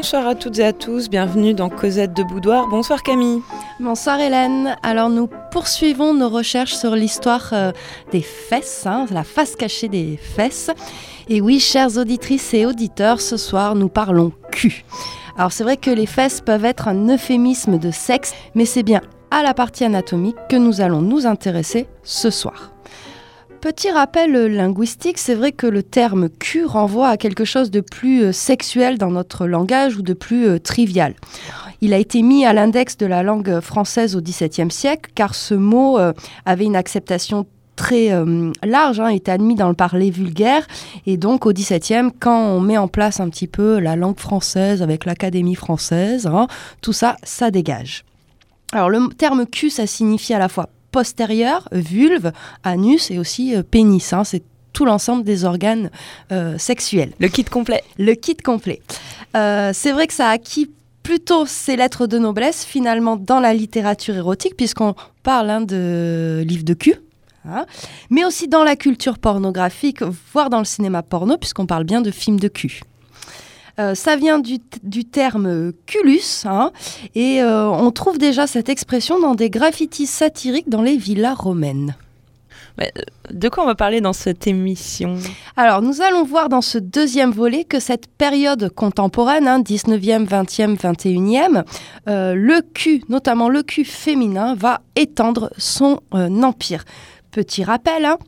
[0.00, 2.68] Bonsoir à toutes et à tous, bienvenue dans Cosette de Boudoir.
[2.68, 3.42] Bonsoir Camille.
[3.80, 4.76] Bonsoir Hélène.
[4.84, 7.72] Alors nous poursuivons nos recherches sur l'histoire euh,
[8.12, 10.70] des fesses, hein, la face cachée des fesses.
[11.28, 14.84] Et oui, chères auditrices et auditeurs, ce soir nous parlons cul.
[15.36, 19.00] Alors c'est vrai que les fesses peuvent être un euphémisme de sexe, mais c'est bien
[19.32, 22.70] à la partie anatomique que nous allons nous intéresser ce soir.
[23.60, 28.22] Petit rappel linguistique, c'est vrai que le terme cul renvoie à quelque chose de plus
[28.22, 31.14] euh, sexuel dans notre langage ou de plus euh, trivial.
[31.80, 35.54] Il a été mis à l'index de la langue française au XVIIe siècle car ce
[35.54, 36.12] mot euh,
[36.46, 38.10] avait une acceptation très
[38.64, 40.66] large, hein, était admis dans le parler vulgaire.
[41.06, 44.82] Et donc au XVIIe, quand on met en place un petit peu la langue française
[44.82, 46.48] avec l'Académie française, hein,
[46.80, 48.04] tout ça, ça dégage.
[48.72, 52.32] Alors le terme cul, ça signifie à la fois postérieur, vulve,
[52.64, 54.12] anus et aussi euh, pénis.
[54.12, 54.24] Hein.
[54.24, 55.90] c'est tout l'ensemble des organes
[56.30, 57.12] euh, sexuels.
[57.18, 57.82] Le kit complet.
[57.98, 58.80] Le kit complet.
[59.36, 60.70] Euh, c'est vrai que ça a acquis
[61.02, 66.64] plutôt ses lettres de noblesse finalement dans la littérature érotique puisqu'on parle hein, de livres
[66.64, 66.96] de cul.
[67.44, 67.66] Hein,
[68.10, 72.10] mais aussi dans la culture pornographique, voire dans le cinéma porno, puisqu'on parle bien de
[72.10, 72.82] films de cul.
[73.78, 76.72] Euh, ça vient du, terme culus, hein,
[77.14, 81.94] et euh, on trouve déjà cette expression dans des graffitis satiriques dans les villas romaines.
[82.80, 82.86] Euh,
[83.30, 85.16] de quoi on va parler dans cette émission?
[85.56, 91.64] Alors, nous allons voir dans ce deuxième volet que cette période contemporaine, 19e, 20e, 21e,
[92.06, 96.84] le cul, notamment le cul féminin, va étendre son empire.
[97.30, 98.18] Petit rappel, hein,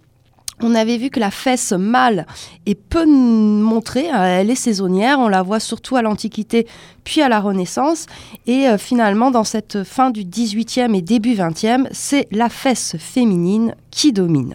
[0.63, 2.27] on avait vu que la fesse mâle
[2.67, 6.67] est peu montrée, hein, elle est saisonnière, on la voit surtout à l'Antiquité
[7.05, 8.07] puis à la Renaissance,
[8.47, 13.75] et euh, finalement dans cette fin du 18e et début 20e, c'est la fesse féminine
[13.91, 14.55] qui domine.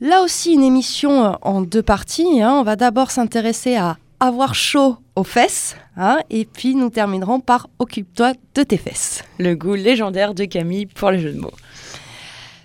[0.00, 2.54] Là aussi une émission euh, en deux parties, hein.
[2.54, 7.68] on va d'abord s'intéresser à avoir chaud aux fesses, hein, et puis nous terminerons par
[7.78, 9.24] Occupe-toi de tes fesses.
[9.38, 11.52] Le goût légendaire de Camille pour les jeux de mots.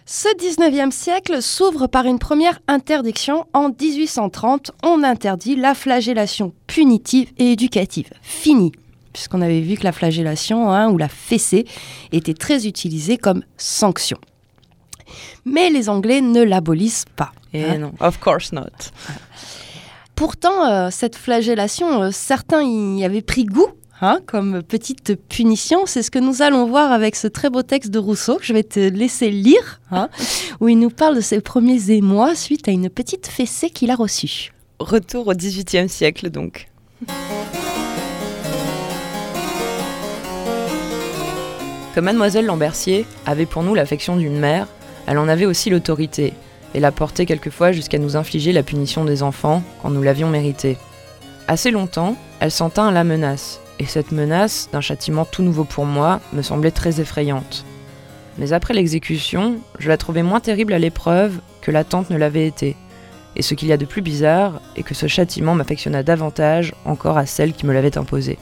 [0.10, 3.46] Ce 19e siècle s'ouvre par une première interdiction.
[3.52, 8.10] En 1830, on interdit la flagellation punitive et éducative.
[8.22, 8.72] Fini
[9.12, 11.66] puisqu'on avait vu que la flagellation hein, ou la fessée
[12.12, 14.20] était très utilisée comme sanction.
[15.44, 17.32] Mais les Anglais ne l'abolissent pas.
[17.52, 17.80] Et hein.
[17.80, 18.92] non, of course not.
[20.16, 25.88] Pourtant, euh, cette flagellation, euh, certains y avaient pris goût Hein, comme petite punition.
[25.88, 28.54] C'est ce que nous allons voir avec ce très beau texte de Rousseau que je
[28.54, 30.10] vais te laisser lire, hein,
[30.60, 33.96] où il nous parle de ses premiers émois suite à une petite fessée qu'il a
[33.96, 34.54] reçue.
[34.80, 36.70] Retour au XVIIIe siècle donc.
[41.96, 44.68] Comme mademoiselle Lambercier avait pour nous l'affection d'une mère,
[45.08, 46.34] elle en avait aussi l'autorité,
[46.76, 50.78] et la portait quelquefois jusqu'à nous infliger la punition des enfants quand nous l'avions mérité.
[51.48, 55.64] Assez longtemps, elle s'en tint à la menace, et cette menace d'un châtiment tout nouveau
[55.64, 57.66] pour moi me semblait très effrayante.
[58.38, 62.76] Mais après l'exécution, je la trouvais moins terrible à l'épreuve que l'attente ne l'avait été.
[63.36, 67.18] Et ce qu'il y a de plus bizarre est que ce châtiment m'affectionna davantage encore
[67.18, 68.38] à celle qui me l'avait imposé.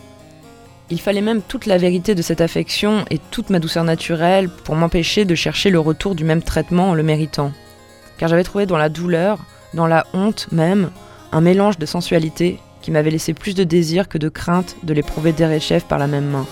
[0.89, 4.75] Il fallait même toute la vérité de cette affection et toute ma douceur naturelle pour
[4.75, 7.51] m'empêcher de chercher le retour du même traitement en le méritant.
[8.17, 9.39] Car j'avais trouvé dans la douleur,
[9.73, 10.91] dans la honte même,
[11.31, 15.33] un mélange de sensualité qui m'avait laissé plus de désir que de crainte de l'éprouver
[15.59, 16.45] chef par la même main.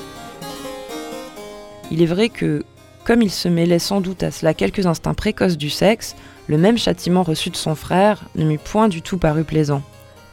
[1.92, 2.64] Il est vrai que,
[3.04, 6.16] comme il se mêlait sans doute à cela quelques instincts précoces du sexe,
[6.48, 9.84] le même châtiment reçu de son frère ne m'eût point du tout paru plaisant.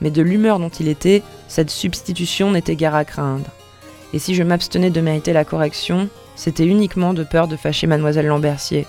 [0.01, 3.51] Mais de l'humeur dont il était, cette substitution n'était guère à craindre.
[4.15, 8.29] Et si je m'abstenais de mériter la correction, c'était uniquement de peur de fâcher mademoiselle
[8.29, 8.87] Lambercier,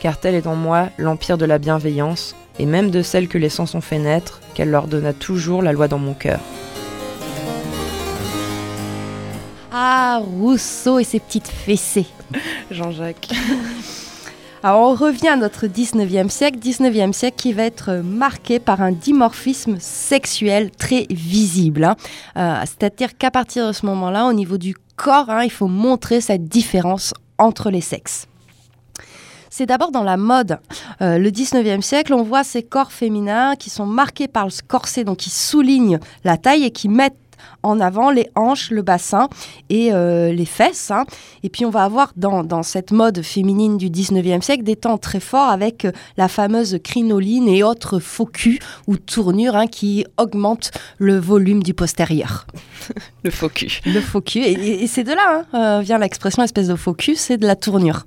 [0.00, 3.48] car tel est en moi l'empire de la bienveillance, et même de celles que les
[3.48, 6.40] sens ont fait naître, qu'elle leur donna toujours la loi dans mon cœur.
[9.72, 12.06] Ah, Rousseau et ses petites fessées.
[12.70, 13.28] Jean-Jacques.
[14.62, 18.92] Alors on revient à notre 19e siècle, 19e siècle qui va être marqué par un
[18.92, 21.84] dimorphisme sexuel très visible.
[21.84, 21.96] Hein.
[22.36, 26.20] Euh, c'est-à-dire qu'à partir de ce moment-là, au niveau du corps, hein, il faut montrer
[26.20, 28.26] cette différence entre les sexes.
[29.50, 30.58] C'est d'abord dans la mode.
[31.02, 35.02] Euh, le 19e siècle, on voit ces corps féminins qui sont marqués par le corset,
[35.02, 37.16] donc qui soulignent la taille et qui mettent
[37.62, 39.28] en avant les hanches, le bassin
[39.68, 40.90] et euh, les fesses.
[40.90, 41.04] Hein.
[41.42, 45.20] Et puis on va avoir dans, cette mode féminine du 19e siècle des temps très
[45.20, 50.70] forts avec euh, la fameuse crinoline et autres faux culs ou tournures hein, qui augmentent
[50.98, 52.46] le volume du postérieur.
[53.24, 53.80] le faux cul.
[53.86, 54.40] Le faux cul.
[54.44, 58.04] Et, c'est de là hein, vient l'expression espèce de faux cul, c'est de la tournure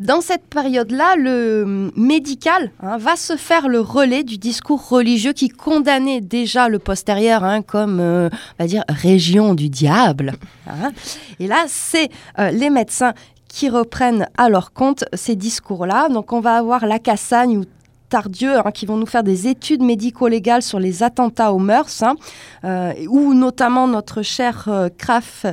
[0.00, 5.48] Dans cette période-là, le médical hein, va se faire le relais du discours religieux qui
[5.48, 8.28] condamnait déjà le postérieur hein, comme, euh,
[8.58, 10.34] on va dire, région du diable.
[10.68, 10.92] Hein.
[11.40, 13.12] Et là, c'est euh, les médecins
[13.48, 16.08] qui reprennent à leur compte ces discours-là.
[16.10, 17.64] Donc on va avoir la Cassagne ou
[18.08, 22.16] Tardieu, hein, qui vont nous faire des études médico-légales sur les attentats aux mœurs, hein,
[22.64, 25.46] euh, où notamment notre cher euh, Kraft,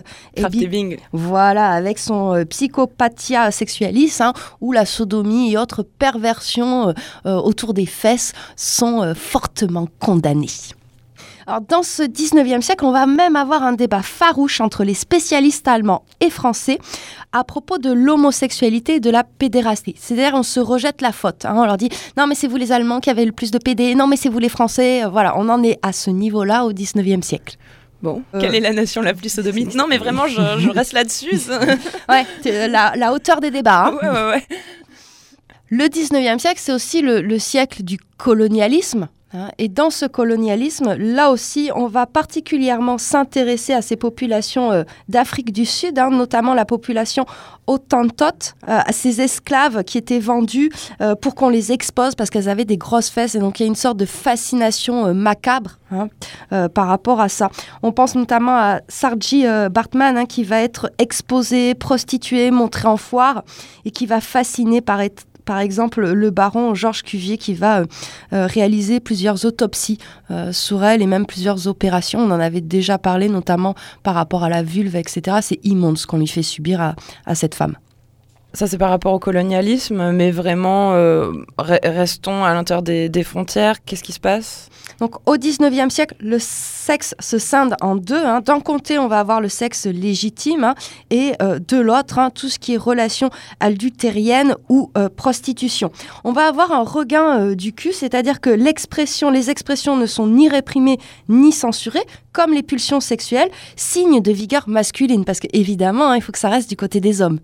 [1.12, 6.94] voilà, avec son euh, psychopathia sexualis, hein, où la sodomie et autres perversions
[7.25, 10.48] autour des fesses sont fortement condamnées.
[11.47, 15.68] Alors, dans ce 19e siècle, on va même avoir un débat farouche entre les spécialistes
[15.68, 16.80] allemands et français
[17.33, 19.95] à propos de l'homosexualité et de la pédérastie.
[19.97, 21.45] C'est-à-dire, on se rejette la faute.
[21.45, 21.53] Hein.
[21.56, 23.94] On leur dit non, mais c'est vous les Allemands qui avez le plus de pédés,
[23.94, 25.03] non, mais c'est vous les Français.
[25.06, 27.57] Voilà, on en est à ce niveau-là au 19e siècle.
[28.01, 28.39] Bon, euh.
[28.39, 31.39] quelle est la nation la plus sodomite Non, mais vraiment, je, reste là-dessus.
[32.09, 32.25] ouais,
[32.68, 33.86] la, la, hauteur des débats.
[33.86, 33.97] Hein.
[34.01, 34.44] Ouais, ouais, ouais.
[35.69, 39.07] Le 19e siècle, c'est aussi le, siècle du colonialisme.
[39.33, 39.50] Hein.
[39.57, 45.51] Et dans ce colonialisme, là aussi, on va particulièrement s'intéresser à ces populations euh, d'Afrique
[45.51, 47.25] du Sud, hein, notamment la population
[47.68, 52.50] Autantote, euh, à ces esclaves qui étaient vendus euh, pour qu'on les expose parce qu'elles
[52.50, 53.36] avaient des grosses fesses.
[53.36, 56.07] Et donc, il y a une sorte de fascination macabre hein,
[56.69, 57.50] par rapport à ça.
[57.81, 63.44] On pense notamment à Sarji Bartman, qui va être exposé, prostitué, montré en foire
[63.86, 67.86] et qui va fasciner par être par exemple le baron Georges Cuvier qui va euh,
[68.33, 70.00] euh, réaliser plusieurs autopsies
[70.31, 72.19] euh, sur elle et même plusieurs opérations.
[72.19, 75.38] On en avait déjà parlé, notamment par rapport à la vulve, etc.
[75.42, 76.95] C'est immonde ce qu'on lui fait subir
[77.25, 77.75] à cette femme.
[78.56, 83.84] Ça, c'est par rapport au colonialisme, mais vraiment, euh, restons à l'intérieur des, frontières.
[83.84, 84.69] Qu'est-ce qui se passe?
[85.02, 88.24] Donc, au 19e siècle, le sexe se scinde en deux.
[88.24, 88.40] Hein.
[88.40, 90.75] D'un côté, on va avoir le sexe légitime, hein,
[91.10, 93.30] et euh, de l'autre, hein, tout ce qui est relation
[93.60, 95.92] adultérienne ou euh, prostitution.
[96.24, 100.48] On va avoir un regain du cul, c'est-à-dire que l'expression, les expressions ne sont ni
[100.48, 100.98] réprimées
[101.28, 106.40] ni censurées, comme les pulsions sexuelles, signe de vigueur masculine, parce qu'évidemment, il faut que
[106.40, 107.40] ça reste du côté des hommes.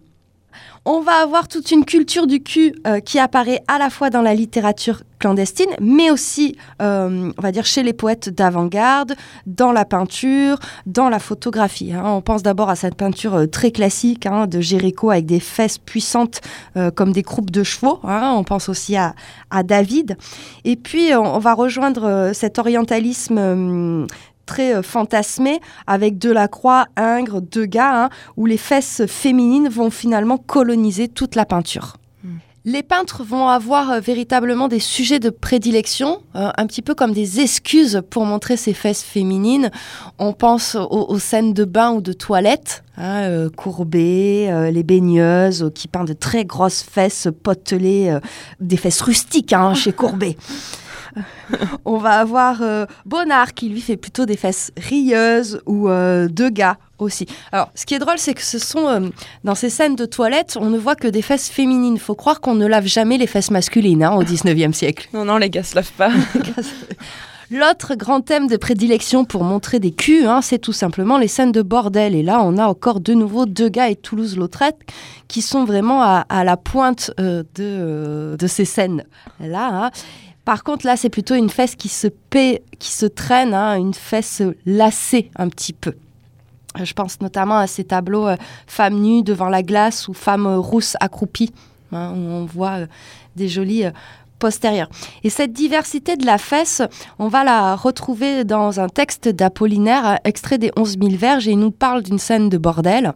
[0.83, 4.23] On va avoir toute une culture du cul euh, qui apparaît à la fois dans
[4.23, 9.13] la littérature clandestine, mais aussi, euh, on va dire, chez les poètes d'avant-garde,
[9.45, 10.57] dans la peinture,
[10.87, 11.93] dans la photographie.
[11.93, 12.01] Hein.
[12.03, 15.77] On pense d'abord à cette peinture euh, très classique hein, de Géricault avec des fesses
[15.77, 16.41] puissantes
[16.95, 17.99] comme des croupes de chevaux.
[18.03, 18.33] Hein.
[18.35, 19.13] On pense aussi à,
[19.63, 20.17] David.
[20.63, 24.07] Et puis, on, va rejoindre cet orientalisme
[24.51, 31.07] très euh, fantasmé avec Delacroix, Ingres, Degas, hein, où les fesses féminines vont finalement coloniser
[31.07, 31.95] toute la peinture.
[32.25, 32.39] Hmm.
[32.65, 37.13] Les peintres vont avoir euh, véritablement des sujets de prédilection, euh, un petit peu comme
[37.13, 39.71] des excuses pour montrer ces fesses féminines.
[40.19, 46.03] On pense aux, scènes de bain ou de toilette, hein, courbées, les baigneuses qui peignent
[46.03, 48.17] de très grosses fesses potelées,
[48.59, 50.35] des fesses rustiques hein, chez Courbet.
[51.85, 56.77] on va avoir euh, Bonnard qui lui fait plutôt des fesses rieuses ou euh, Degas
[56.99, 57.25] aussi.
[57.51, 59.09] Alors, ce qui est drôle, c'est que ce sont euh,
[59.43, 61.97] dans ces scènes de toilettes, on ne voit que des fesses féminines.
[61.97, 65.09] Faut croire qu'on ne lave jamais les fesses masculines hein, au 19e siècle.
[65.13, 66.11] Non, non, les gars se lavent pas.
[67.53, 71.51] L'autre grand thème de prédilection pour montrer des culs, hein, c'est tout simplement les scènes
[71.51, 72.15] de bordel.
[72.15, 74.75] Et là, on a encore de nouveau Degas et Toulouse-Lautrec
[75.27, 79.69] qui sont vraiment à, la pointe de, de, ces scènes-là.
[79.73, 79.91] Hein.
[80.51, 83.93] Par contre, là, c'est plutôt une fesse qui se paie, qui se traîne, hein, une
[83.93, 85.93] fesse lacée un petit peu.
[86.77, 88.35] Euh, je pense notamment à ces tableaux euh,
[88.67, 91.53] femmes nues devant la glace ou femmes euh, rousses accroupies,
[91.93, 92.79] hein, où on voit
[93.37, 93.85] des jolies
[94.39, 94.89] postérieures.
[95.23, 96.81] Et cette diversité de la fesse,
[97.17, 101.59] on va la retrouver dans un texte d'Apollinaire, extrait des 11 000 verges, et il
[101.59, 103.13] nous parle d'une scène de bordel.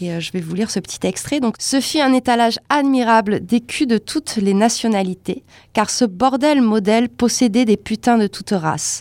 [0.00, 1.40] Et euh, je vais vous lire ce petit extrait.
[1.40, 6.62] Donc, ce fut un étalage admirable des culs de toutes les nationalités, car ce bordel
[6.62, 9.00] modèle possédait des putains de toute race.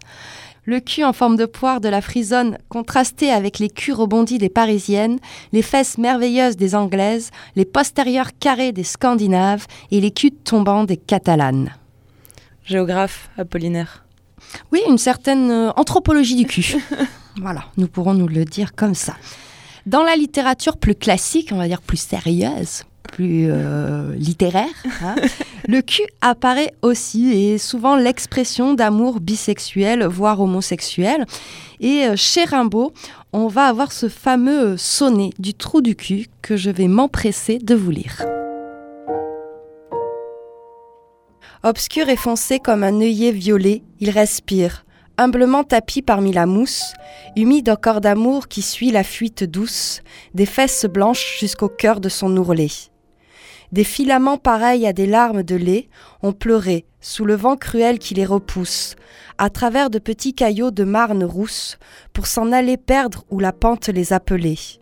[0.65, 4.49] Le cul en forme de poire de la frisonne contrasté avec les culs rebondis des
[4.49, 5.19] parisiennes,
[5.51, 10.97] les fesses merveilleuses des anglaises, les postérieurs carrés des scandinaves et les culs tombants des
[10.97, 11.73] catalanes.
[12.65, 14.05] Géographe Apollinaire.
[14.71, 16.75] Oui, une certaine euh, anthropologie du cul.
[17.41, 19.15] voilà, nous pourrons nous le dire comme ça.
[19.85, 24.67] Dans la littérature plus classique, on va dire plus sérieuse, plus euh, littéraire,
[25.03, 25.15] hein,
[25.67, 31.25] le cul apparaît aussi et souvent l'expression d'amour bisexuel, voire homosexuel.
[31.79, 32.93] Et euh, chez Rimbaud,
[33.31, 37.75] on va avoir ce fameux sonnet du trou du cul que je vais m'empresser de
[37.75, 38.25] vous lire.
[41.63, 44.85] Obscur et foncé comme un œillet violet, il respire,
[45.19, 46.93] humblement tapis parmi la mousse,
[47.35, 50.01] humide corps d'amour qui suit la fuite douce,
[50.33, 52.69] des fesses blanches jusqu'au cœur de son ourlet.
[53.73, 55.89] Des filaments pareils à des larmes de lait
[56.23, 58.95] ont pleuré sous le vent cruel qui les repousse,
[59.37, 61.77] à travers de petits caillots de marne rousse,
[62.13, 64.79] pour s'en aller perdre où la pente les appelait.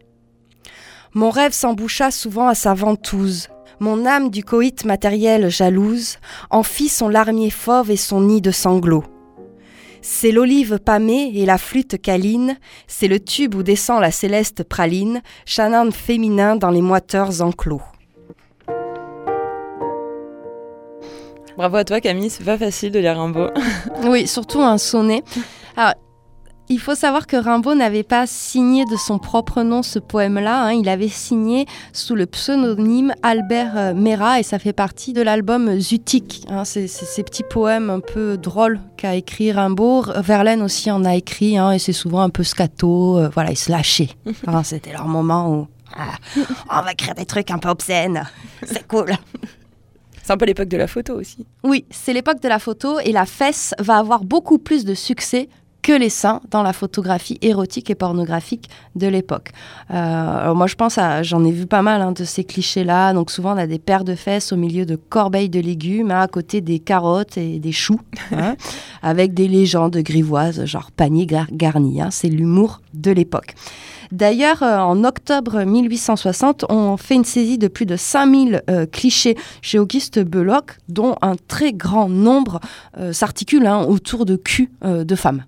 [1.14, 3.48] Mon rêve s'emboucha souvent à sa ventouse.
[3.80, 6.18] Mon âme du coït matériel jalouse
[6.52, 9.04] en fit son larmier fauve et son nid de sanglots.
[10.10, 15.22] C'est l'olive pâmée et la flûte câline, c'est le tube où descend la céleste praline,
[15.46, 17.82] chanant féminin dans les moiteurs enclos.
[21.58, 23.50] Bravo à toi Camille, c'est pas facile de lire Rimbaud.
[24.06, 25.24] oui, surtout un sonnet.
[25.76, 25.94] Alors,
[26.70, 30.66] il faut savoir que Rimbaud n'avait pas signé de son propre nom ce poème-là.
[30.66, 30.74] Hein.
[30.74, 35.80] Il avait signé sous le pseudonyme Albert euh, Mera et ça fait partie de l'album
[35.80, 36.46] Zutik.
[36.50, 36.66] Hein.
[36.66, 40.04] C'est ces petits poèmes un peu drôles qu'a écrit Rimbaud.
[40.18, 43.18] Verlaine aussi en a écrit hein, et c'est souvent un peu scato.
[43.18, 44.10] Euh, voilà, ils se lâchaient.
[44.64, 46.16] C'était leur moment où ah,
[46.70, 48.24] on va créer des trucs un peu obscènes.
[48.64, 49.14] C'est cool.
[50.22, 51.46] C'est un peu l'époque de la photo aussi.
[51.64, 55.48] Oui, c'est l'époque de la photo et la fesse va avoir beaucoup plus de succès
[55.88, 59.52] que les seins dans la photographie érotique et pornographique de l'époque.
[59.94, 63.14] Euh, moi, je pense à, j'en ai vu pas mal hein, de ces clichés-là.
[63.14, 66.20] Donc, souvent, on a des paires de fesses au milieu de corbeilles de légumes, hein,
[66.20, 68.02] à côté des carottes et des choux,
[68.34, 68.58] hein,
[69.02, 72.02] avec des légendes grivoises, genre panier garni.
[72.10, 73.56] C'est l'humour de l'époque.
[74.12, 79.38] D'ailleurs, euh, en octobre 1860, on fait une saisie de plus de 5000 euh, clichés
[79.62, 82.60] chez Auguste Belloc, dont un très grand nombre
[82.98, 85.46] euh, s'articule hein, autour de cul de femmes.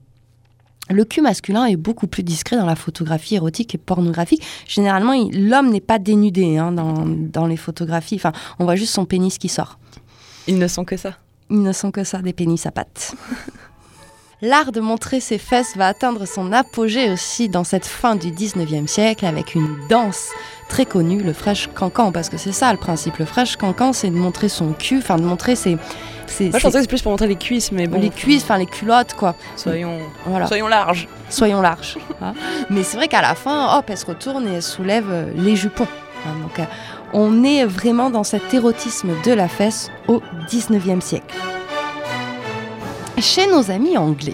[0.89, 4.43] Le cul masculin est beaucoup plus discret dans la photographie érotique et pornographique.
[4.67, 8.15] Généralement, l'homme n'est pas dénudé hein, dans, dans, les photographies.
[8.15, 9.77] Enfin, on voit juste son pénis qui sort.
[10.47, 11.13] Ils ne sont que ça.
[11.51, 13.15] Ils ne sont que ça, des pénis à pattes.
[14.41, 18.87] L'art de montrer ses fesses va atteindre son apogée aussi dans cette fin du 19e
[18.87, 20.29] siècle avec une danse
[20.69, 23.17] très connue, le fresh cancan, parce que c'est ça le principe.
[23.17, 25.71] Le fresh cancan, c'est de montrer son cul, enfin de montrer ses.
[25.75, 25.81] Moi,
[26.39, 27.99] je pensais que c'est plus pour montrer les cuisses, mais bon.
[27.99, 29.35] Les cuisses, enfin les culottes, quoi.
[29.57, 30.47] Soyons, voilà.
[30.47, 31.09] soyons larges.
[31.29, 31.97] Soyons larges.
[32.21, 32.33] Hein.
[32.69, 35.57] Mais c'est vrai qu'à la fin, hop, elle se retourne et elle soulève euh, les
[35.57, 35.87] jupons.
[36.25, 36.41] Hein.
[36.41, 36.63] donc, euh,
[37.11, 41.35] on est vraiment dans cet érotisme de la fesse au 19e siècle.
[43.21, 44.33] Chez nos amis anglais,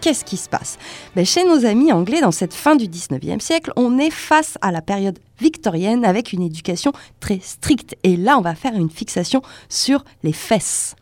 [0.00, 0.76] qu'est-ce qui se passe?
[1.14, 4.72] Ben, Chez nos amis anglais, dans cette fin du 19e siècle, on est face à
[4.72, 7.96] la période victorienne avec une éducation très stricte.
[8.02, 10.96] Et là, on va faire une fixation sur les fesses.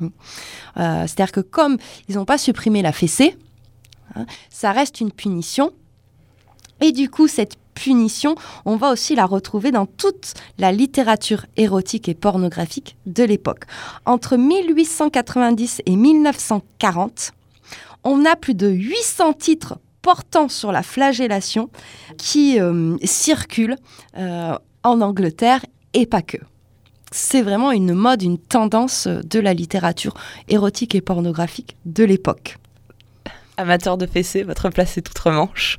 [0.00, 0.08] Euh,
[0.76, 1.76] c'est-à-dire que comme
[2.08, 3.36] ils n'ont pas supprimé la fessée,
[4.14, 5.72] hein, ça reste une punition.
[6.80, 7.56] Et du coup, cette
[8.64, 13.64] on va aussi la retrouver dans toute la littérature érotique et pornographique de l'époque.
[14.04, 17.32] Entre 1890 et 1940,
[18.04, 21.70] on a plus de 800 titres portant sur la flagellation
[22.16, 23.76] qui euh, circulent
[24.16, 26.38] euh, en Angleterre et pas que.
[27.10, 30.14] C'est vraiment une mode, une tendance de la littérature
[30.48, 32.58] érotique et pornographique de l'époque.
[33.56, 34.06] Amateur de
[34.44, 35.78] votre place est outre-Manche.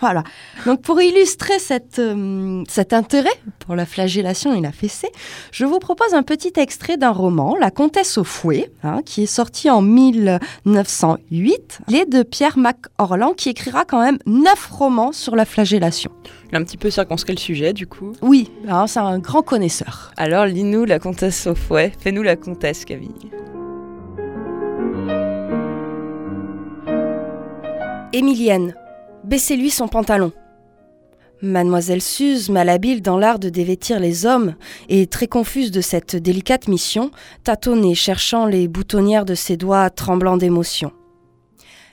[0.00, 0.22] Voilà.
[0.66, 3.28] Donc pour illustrer cette, euh, cet intérêt
[3.58, 5.10] pour la flagellation et la fessée,
[5.52, 9.26] je vous propose un petit extrait d'un roman, La Comtesse au fouet, hein, qui est
[9.26, 11.80] sorti en 1908.
[11.88, 16.10] Il est de Pierre Mac-Orlan, qui écrira quand même neuf romans sur la flagellation.
[16.50, 18.12] Il a un petit peu circonscrit le sujet, du coup.
[18.22, 18.50] Oui,
[18.86, 20.12] c'est un grand connaisseur.
[20.16, 21.92] Alors lis-nous La Comtesse au fouet.
[22.00, 23.30] Fais-nous la Comtesse, Camille.
[28.12, 28.74] Émilienne,
[29.24, 30.32] Baissez-lui son pantalon.
[31.42, 34.54] Mademoiselle Suze, malhabile dans l'art de dévêtir les hommes
[34.88, 37.10] et très confuse de cette délicate mission,
[37.44, 40.92] tâtonnait, cherchant les boutonnières de ses doigts tremblants d'émotion.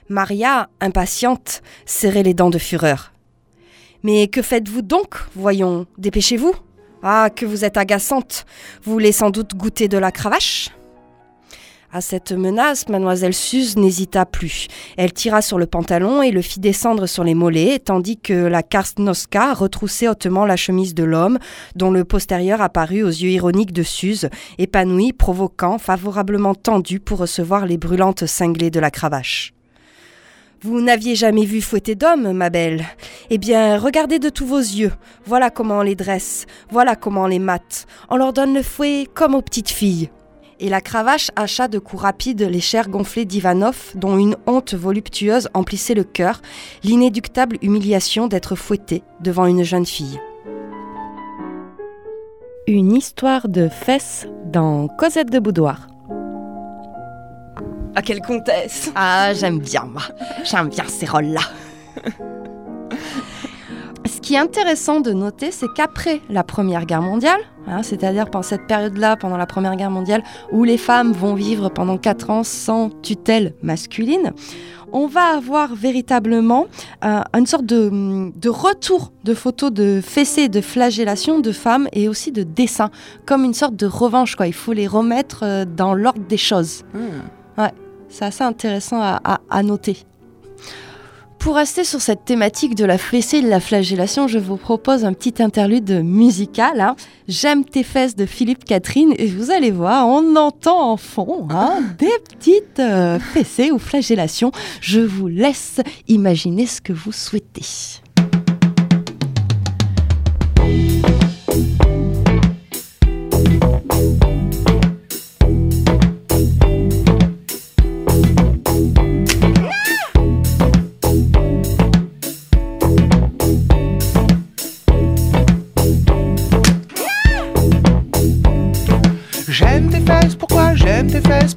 [0.08, 3.12] Maria, impatiente, serrait les dents de fureur.
[4.02, 6.54] Mais que faites-vous donc Voyons, dépêchez-vous?
[7.02, 8.44] Ah, que vous êtes agaçante.
[8.82, 10.70] Vous voulez sans doute goûter de la cravache?
[11.92, 14.66] À cette menace, mademoiselle Suze n'hésita plus.
[14.96, 18.62] Elle tira sur le pantalon et le fit descendre sur les mollets, tandis que la
[18.62, 21.38] Karsnoska retroussait hautement la chemise de l'homme,
[21.76, 24.28] dont le postérieur apparut aux yeux ironiques de Suze,
[24.58, 29.54] épanoui, provoquant, favorablement tendu pour recevoir les brûlantes cinglées de la cravache.
[30.60, 32.84] Vous n'aviez jamais vu fouetter d'hommes, ma belle
[33.30, 34.92] Eh bien, regardez de tous vos yeux.
[35.24, 37.86] Voilà comment on les dresse, voilà comment on les mate.
[38.10, 40.10] On leur donne le fouet comme aux petites filles
[40.60, 45.48] et la cravache hacha de coups rapides les chairs gonflées d'Ivanov, dont une honte voluptueuse
[45.54, 46.40] emplissait le cœur,
[46.82, 50.20] l'inéductable humiliation d'être fouetté devant une jeune fille.
[52.66, 55.88] Une histoire de fesses dans Cosette de Boudoir.
[57.94, 60.02] Ah, quelle comtesse Ah, j'aime bien, moi.
[60.44, 61.40] J'aime bien ces rôles-là.
[64.20, 68.66] qui est intéressant de noter, c'est qu'après la Première Guerre mondiale, hein, c'est-à-dire pendant cette
[68.66, 70.22] période-là, pendant la Première Guerre mondiale,
[70.52, 74.32] où les femmes vont vivre pendant 4 ans sans tutelle masculine,
[74.92, 76.66] on va avoir véritablement
[77.04, 82.32] euh, une sorte de, retour de photos de fessées de flagellation de femmes et aussi
[82.32, 82.90] de dessins,
[83.26, 84.34] comme une sorte de revanche.
[84.34, 84.46] Quoi.
[84.46, 86.84] Il faut les remettre euh, dans l'ordre des choses.
[87.58, 87.72] Ouais,
[88.08, 90.06] c'est assez intéressant à noter.
[91.38, 95.04] Pour rester sur cette thématique de la fessée et de la flagellation, je vous propose
[95.04, 96.80] un petit interlude musical.
[96.80, 96.96] Hein.
[97.28, 101.80] J'aime tes fesses de Philippe Catherine et vous allez voir, on entend en fond hein,
[101.98, 104.50] des petites euh, fessées ou flagellations.
[104.80, 108.00] Je vous laisse imaginer ce que vous souhaitez.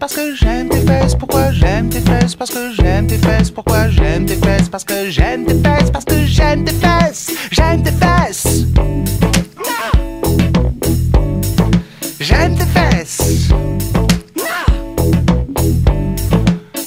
[0.02, 1.14] Parce que j'aime tes fesses.
[1.14, 3.52] Pourquoi j'aime tes fesses Parce que j'aime tes fesses.
[3.52, 5.92] Pourquoi j'aime tes fesses Parce que j'aime tes fesses.
[5.92, 7.32] Parce que j'aime tes fesses.
[7.52, 8.66] J'aime tes fesses.
[12.20, 13.52] J'aime tes fesses.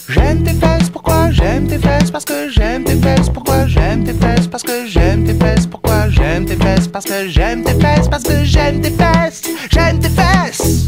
[0.09, 0.91] J'aime tes fesses.
[0.91, 3.29] Pourquoi j'aime tes fesses Parce que j'aime tes fesses.
[3.29, 5.67] Pourquoi j'aime tes fesses Parce que j'aime tes fesses.
[5.67, 8.09] Pourquoi j'aime tes fesses Parce que j'aime tes fesses.
[8.09, 9.43] Parce que j'aime tes fesses.
[9.71, 10.84] J'aime tes fesses.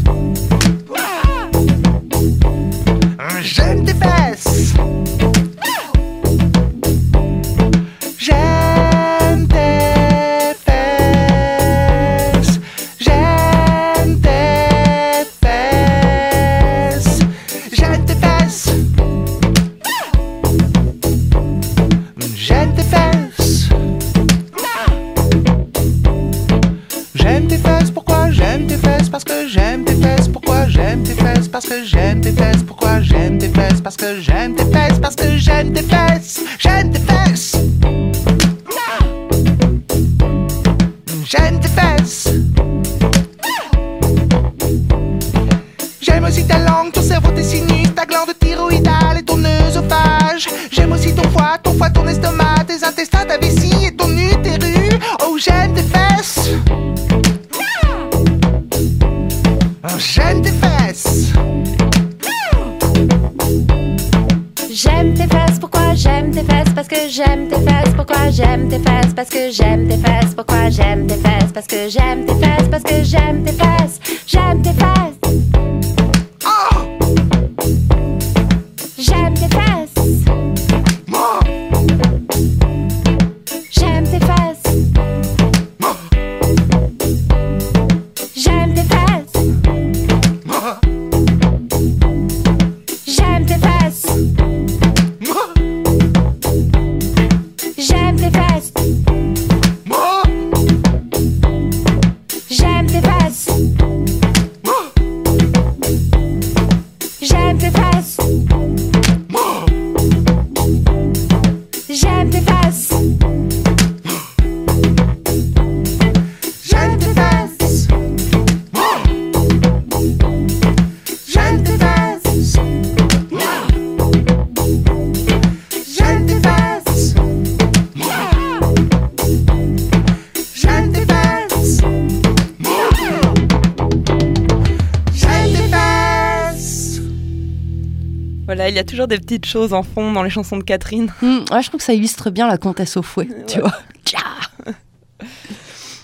[138.77, 141.11] Y a toujours des petites choses en fond dans les chansons de Catherine.
[141.21, 143.73] Ouais, je trouve que ça illustre bien la comtesse au fouet, tu vois.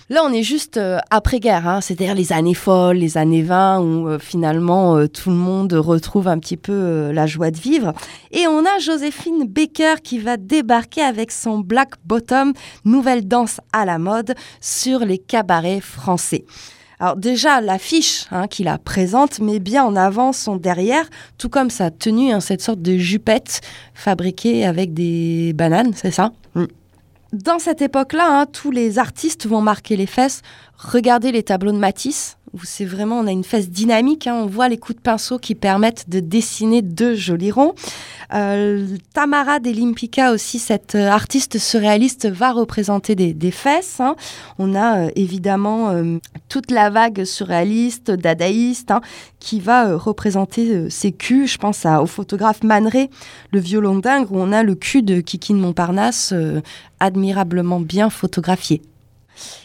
[0.10, 4.08] Là, on est juste euh, après-guerre, hein, c'est-à-dire les années folles, les années 20, où
[4.10, 7.94] euh, finalement euh, tout le monde retrouve un petit peu la joie de vivre.
[8.32, 12.54] Et on a Joséphine Baker qui va débarquer avec son Black Bottom,
[12.86, 16.46] nouvelle danse à la mode, sur les cabarets français.
[17.04, 21.04] Alors déjà, l'affiche hein, qui la présente met bien en avant son derrière,
[21.38, 23.60] tout comme sa tenue, hein, cette sorte de jupette
[23.94, 26.32] fabriquée avec des bananes, c'est ça?
[26.56, 26.64] Mm.
[27.34, 30.44] Dans cette époque-là, hein, tous les artistes vont marquer les fesses.
[30.78, 34.46] Regardez les tableaux de Matisse, où c'est vraiment, on a une fesse dynamique, hein, on
[34.46, 37.74] voit les coups de pinceau qui permettent de dessiner deux jolis ronds.
[38.34, 44.00] Euh, Tamara Delimpika aussi, cette euh, artiste surréaliste, va représenter des, fesses.
[44.00, 44.16] hein.
[44.60, 49.02] On a euh, évidemment euh, toute la vague surréaliste, dadaïste, hein,
[49.40, 51.48] qui va représenter ses culs.
[51.48, 53.10] Je pense à- au photographe Man Ray,
[53.52, 56.34] le violon dingue, où on a le cul de Kiki de Montparnasse
[57.00, 58.82] admirablement bien photographié.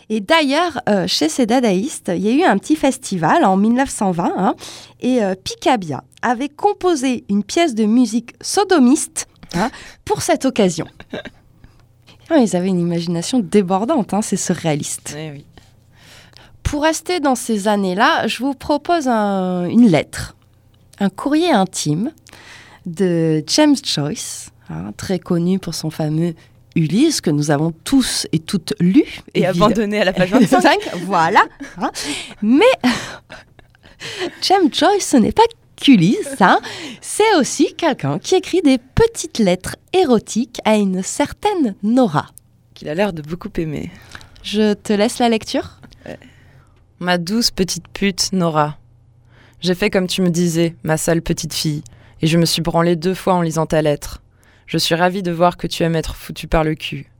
[0.08, 4.32] Et d'ailleurs, euh, chez ces dadaïstes, il y a eu un petit festival en 1920
[4.36, 4.54] hein,
[5.00, 9.70] et euh, Picabia avait composé une pièce de musique sodomiste hein,
[10.04, 10.86] pour cette occasion.
[12.30, 15.14] Ah, ils avaient une imagination débordante, hein, ces surréalistes.
[15.16, 15.46] Eh oui.
[16.62, 20.36] Pour rester dans ces années-là, je vous propose un- une lettre,
[21.00, 22.10] un courrier intime
[22.84, 26.34] de James Joyce, hein, très connu pour son fameux
[26.76, 29.02] Ulysse que nous avons tous et toutes lu.
[29.34, 29.66] Et évidemment.
[29.66, 30.62] abandonné à la page 25.
[30.62, 31.44] 25, voilà.
[31.78, 31.90] hein.
[32.42, 32.64] Mais
[34.42, 35.42] James Joyce, ce n'est pas
[35.76, 36.60] qu'Ulysse, hein.
[37.00, 42.26] c'est aussi quelqu'un qui écrit des petites lettres érotiques à une certaine Nora.
[42.74, 43.90] Qu'il a l'air de beaucoup aimer.
[44.42, 45.80] Je te laisse la lecture
[47.00, 48.76] Ma douce petite pute, Nora.
[49.60, 51.82] J'ai fait comme tu me disais, ma sale petite fille,
[52.22, 54.20] et je me suis branlée deux fois en lisant ta lettre.
[54.68, 57.10] Je suis ravie de voir que tu aimes être foutu par le cul.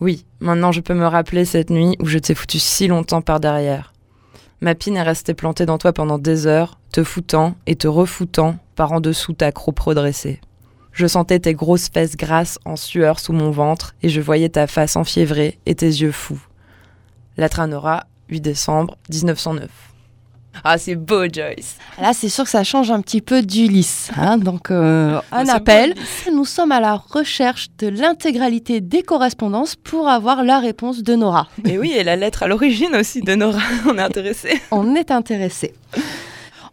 [0.00, 3.38] Oui, maintenant je peux me rappeler cette nuit où je t'ai foutu si longtemps par
[3.38, 3.92] derrière.
[4.62, 8.56] Ma pine est restée plantée dans toi pendant des heures, te foutant et te refoutant
[8.76, 10.40] par en dessous ta croupe redressée.
[10.92, 14.66] Je sentais tes grosses fesses grasses en sueur sous mon ventre et je voyais ta
[14.66, 16.40] face enfiévrée et tes yeux fous.
[17.36, 19.68] Lettre à Nora, 8 décembre 1909.
[20.64, 21.76] Ah, c'est beau, Joyce.
[22.00, 24.10] Là, c'est sûr que ça change un petit peu d'Ulysse.
[24.16, 24.38] hein.
[24.38, 25.94] Donc, euh, un appel.
[26.32, 31.48] Nous sommes à la recherche de l'intégralité des correspondances pour avoir la réponse de Nora.
[31.64, 34.60] Et oui, et la lettre à l'origine aussi de Nora, on est intéressé.
[34.70, 35.74] On est intéressé.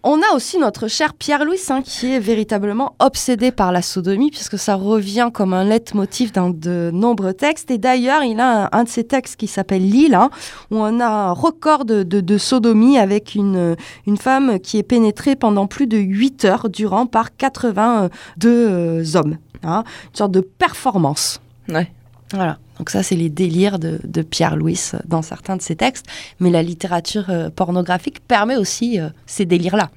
[0.05, 4.75] On a aussi notre cher Pierre-Louis qui est véritablement obsédé par la sodomie puisque ça
[4.75, 7.71] revient comme un leitmotiv dans de nombreux textes.
[7.71, 10.29] Et d'ailleurs, il a un, un de ses textes qui s'appelle L'île, hein,
[10.71, 14.83] où on a un record de, de- de sodomie avec une, une femme qui est
[14.83, 18.09] pénétrée pendant plus de 8 heures durant par 82
[18.49, 19.37] euh, hommes.
[19.63, 19.83] hein.
[20.11, 21.39] une sorte de performance.
[21.69, 21.89] Ouais.
[22.33, 22.57] Voilà.
[22.77, 26.05] Donc ça, c'est les délires de, de Pierre Louis euh, dans certains de ses textes.
[26.39, 29.89] Mais la littérature euh, pornographique permet aussi euh, ces délires-là.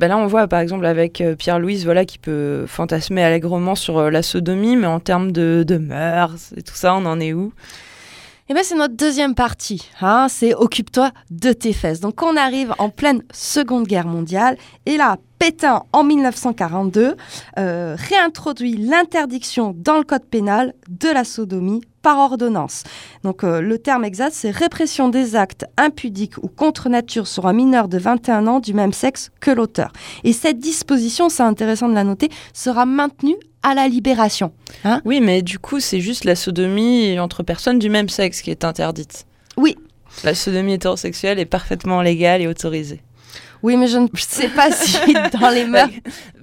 [0.00, 4.10] Ben là, on voit par exemple avec euh, Pierre-Louise, voilà, qui peut fantasmer allègrement sur
[4.10, 7.52] la sodomie, mais en termes de, de mœurs et tout ça, on en est où?
[8.48, 9.88] Et bien, c'est notre deuxième partie.
[10.00, 12.00] hein, c'est Occupe-toi de tes fesses.
[12.00, 14.56] Donc, on arrive en pleine Seconde Guerre mondiale.
[14.86, 17.16] Et là, Pétain, en 1942,
[17.58, 22.84] euh, réintroduit l'interdiction dans le code pénal de la sodomie par ordonnance.
[23.24, 27.52] Donc, euh, le terme exact, c'est répression des actes impudiques ou contre nature sur un
[27.52, 29.92] mineur de 21 ans du même sexe que l'auteur.
[30.24, 34.52] Et cette disposition, c'est intéressant de la noter, sera maintenue à la libération.
[35.04, 38.64] Oui, mais du coup, c'est juste la sodomie entre personnes du même sexe qui est
[38.64, 39.26] interdite.
[39.56, 39.76] Oui.
[40.22, 43.02] La sodomie hétérosexuelle est parfaitement légale et autorisée.
[43.66, 44.96] Oui, mais je ne sais pas si
[45.40, 45.88] dans les mœurs,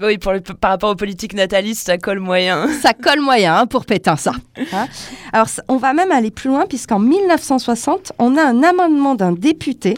[0.02, 2.68] Oui, pour le- par rapport aux politiques natalistes, ça colle moyen.
[2.82, 4.34] ça colle moyen hein, pour Pétain, ça.
[4.74, 4.88] Hein
[5.32, 9.94] Alors, on va même aller plus loin, puisqu'en 1960, on a un amendement d'un député,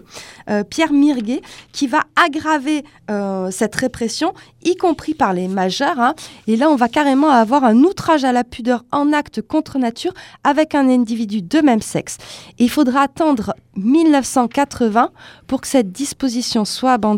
[0.51, 5.99] euh, Pierre Mirguet, qui va aggraver euh, cette répression, y compris par les majeurs.
[5.99, 6.13] hein.
[6.45, 10.13] Et là, on va carrément avoir un outrage à la pudeur en acte contre nature
[10.43, 12.17] avec un individu de même sexe.
[12.59, 15.09] Et il faudra attendre 1980
[15.47, 17.14] pour que cette disposition soit abandonnée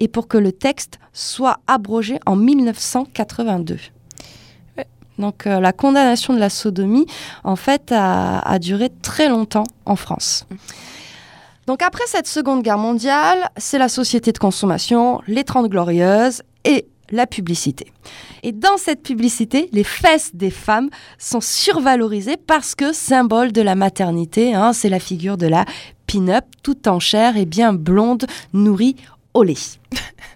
[0.00, 3.78] et pour que le texte soit abrogé en 1982.
[5.18, 7.06] Donc euh, la condamnation de la sodomie,
[7.44, 10.46] en fait, a, a duré très longtemps en France.
[11.66, 16.86] Donc après cette Seconde Guerre mondiale, c'est la société de consommation, les Trente Glorieuses et
[17.12, 17.92] la publicité.
[18.42, 23.74] Et dans cette publicité, les fesses des femmes sont survalorisées parce que symbole de la
[23.74, 25.64] maternité, hein, c'est la figure de la
[26.06, 28.96] pin-up, toute en chair et bien blonde, nourrie
[29.34, 29.78] au.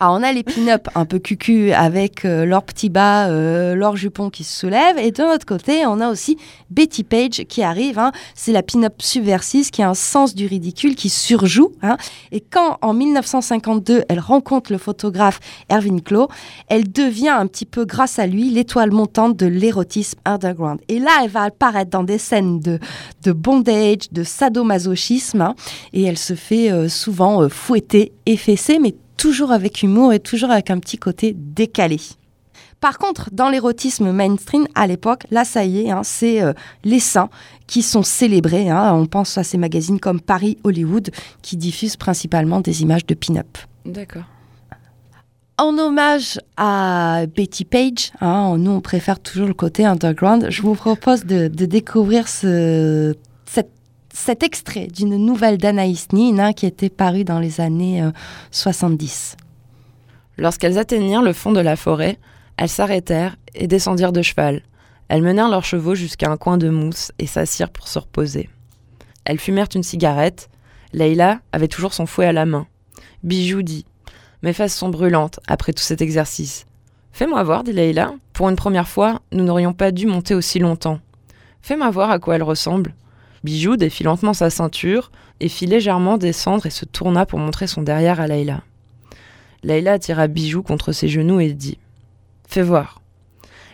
[0.00, 3.96] Alors on a les pin-up un peu cucu avec euh, leurs petits bas, euh, leurs
[3.96, 4.96] jupons qui se soulèvent.
[4.98, 6.36] Et de l'autre côté, on a aussi
[6.70, 7.98] Betty Page qui arrive.
[7.98, 8.12] hein.
[8.36, 11.72] C'est la pin-up subversive qui a un sens du ridicule, qui surjoue.
[11.82, 11.96] hein.
[12.30, 16.28] Et quand en 1952, elle rencontre le photographe Erwin Klo,
[16.68, 20.78] elle devient un petit peu, grâce à lui, l'étoile montante de l'érotisme underground.
[20.86, 22.78] Et là, elle va apparaître dans des scènes de,
[23.32, 25.40] bondage, de sadomasochisme.
[25.40, 25.54] hein.
[25.92, 30.20] et elle se fait euh, souvent euh, fouetter et fesser, mais toujours avec humour et
[30.20, 31.98] toujours avec un petit côté décalé.
[32.80, 36.52] Par contre, dans l'érotisme mainstream, à l'époque, là, ça y est, hein, c'est euh,
[36.84, 37.28] les seins
[37.66, 38.70] qui sont célébrés.
[38.70, 38.94] hein.
[38.94, 41.10] On pense à ces magazines comme Paris Hollywood
[41.42, 43.58] qui diffusent principalement des images de pin-up.
[43.84, 44.22] D'accord.
[45.60, 50.76] En hommage à Betty Page, hein, nous on préfère toujours le côté underground, je vous
[50.76, 53.12] propose de, de découvrir ce,
[54.18, 58.10] cet, extrait d'une nouvelle d'Anaïs Nin hein, qui était parue dans les années euh,
[58.50, 59.36] 70.
[60.36, 62.18] Lorsqu'elles atteignirent le fond de la forêt,
[62.56, 64.62] elles s'arrêtèrent et descendirent de cheval.
[65.08, 68.50] Elles menèrent leurs chevaux jusqu'à un coin de mousse et s'assirent pour se reposer.
[69.24, 70.50] Elles fumèrent une cigarette.
[70.92, 72.66] Leïla avait toujours son fouet à la main.
[73.22, 73.86] Bijou dit
[74.42, 76.66] Mes fesses sont brûlantes après tout cet exercice.
[77.12, 78.14] Fais-moi voir, dit Leïla.
[78.32, 81.00] Pour une première fois, nous n'aurions pas dû monter aussi longtemps.
[81.62, 82.94] Fais-moi voir à quoi elle ressemble.
[83.44, 87.82] Bijou défit lentement sa ceinture et fit légèrement descendre et se tourna pour montrer son
[87.82, 88.62] derrière à Leïla.
[89.62, 91.78] Leïla attira Bijou contre ses genoux et dit
[92.48, 93.00] Fais voir.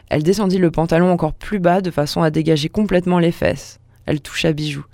[0.09, 3.81] Elle descendit le pantalon encore plus bas de façon à dégager complètement les fesses.
[4.07, 4.85] Elle toucha Bijou.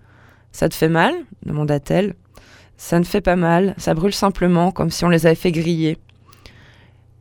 [0.52, 1.14] Ça te fait mal?
[1.44, 2.14] demanda-t-elle.
[2.76, 5.98] Ça ne fait pas mal, ça brûle simplement, comme si on les avait fait griller.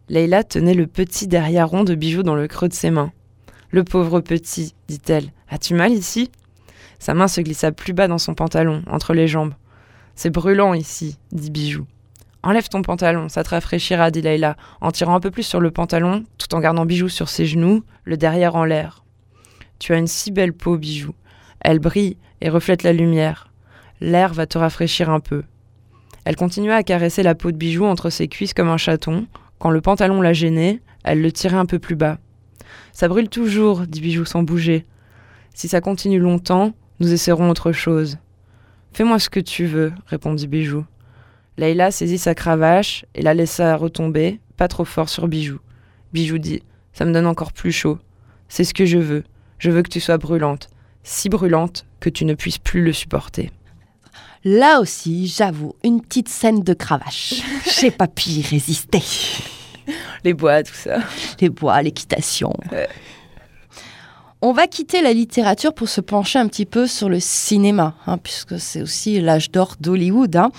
[0.07, 3.11] Leïla tenait le petit derrière rond de Bijou dans le creux de ses mains.
[3.69, 5.31] Le pauvre petit, dit-elle.
[5.49, 6.31] As-tu mal ici?
[6.99, 9.53] Sa main se glissa plus bas dans son pantalon, entre les jambes.
[10.15, 11.85] C'est brûlant ici, dit Bijou.
[12.43, 15.71] Enlève ton pantalon, ça te rafraîchira, dit Leïla, en tirant un peu plus sur le
[15.71, 19.03] pantalon, tout en gardant Bijou sur ses genoux, le derrière en l'air.
[19.79, 21.13] Tu as une si belle peau, Bijou.
[21.61, 23.51] Elle brille et reflète la lumière.
[24.01, 25.43] L'air va te rafraîchir un peu.
[26.25, 29.25] Elle continua à caresser la peau de Bijou entre ses cuisses comme un chaton.
[29.57, 32.17] Quand le pantalon la gênait, elle le tirait un peu plus bas.
[32.93, 34.85] Ça brûle toujours, dit Bijou sans bouger.
[35.53, 38.17] Si ça continue longtemps, nous essaierons autre chose.
[38.93, 40.85] Fais-moi ce que tu veux, répondit Bijou.
[41.57, 45.59] Leïla saisit sa cravache et la laissa retomber, pas trop fort sur Bijou.
[46.13, 47.99] Bijou dit Ça me donne encore plus chaud.
[48.47, 49.23] C'est ce que je veux.
[49.57, 50.69] Je veux que tu sois brûlante.
[51.03, 53.51] Si brûlante que tu ne puisses plus le supporter.
[54.43, 57.41] Là aussi, j'avoue, une petite scène de cravache.
[57.79, 59.03] J'ai pas pu y résister.
[60.23, 60.99] Les bois, tout ça.
[61.41, 62.53] Les bois, l'équitation.
[62.71, 62.87] Ouais.
[64.41, 68.17] On va quitter la littérature pour se pencher un petit peu sur le cinéma, hein,
[68.17, 70.33] puisque c'est aussi l'âge d'or d'Hollywood.
[70.37, 70.49] hein.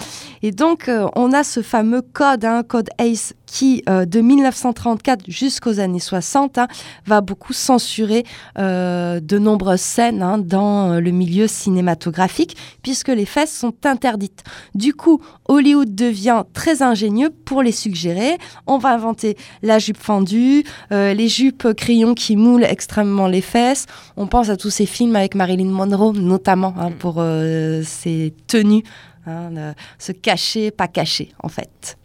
[0.43, 5.25] Et donc, euh, on a ce fameux code, hein, code ACE, qui, euh, de 1934
[5.29, 6.69] jusqu'aux années 60, hein,
[7.07, 8.25] va beaucoup censurer
[8.59, 14.45] euh, de nombreuses scènes dans le milieu cinématographique, puisque les fesses sont interdites.
[14.75, 18.39] Du coup, Hollywood devient très ingénieux pour les suggérer.
[18.67, 23.87] On va inventer la jupe fendue, euh, les jupes crayons qui moulent extrêmement les fesses.
[24.17, 28.85] On pense à tous ces films avec Marilyn Monroe, notamment, hein, pour euh, ses tenues,
[29.27, 31.99] hein, se cacher, pas cacher, en fait.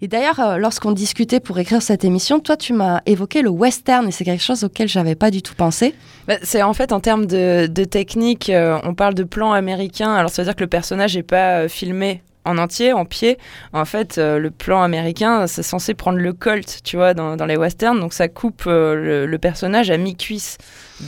[0.00, 4.06] Et d'ailleurs, euh, lorsqu'on discutait pour écrire cette émission, toi, tu m'as évoqué le western,
[4.08, 5.94] et c'est quelque chose auquel j'avais pas du tout pensé.
[6.28, 10.12] Bah, c'est en fait en termes de, technique, euh, on parle de plan américain.
[10.14, 13.38] Alors ça veut dire que le personnage n'est pas filmé en entier, en pied.
[13.72, 17.46] En fait, euh, le plan américain, c'est censé prendre le colt, tu vois, dans, dans
[17.46, 18.00] les westerns.
[18.00, 20.58] Donc ça coupe euh, le, le personnage à mi-cuisse.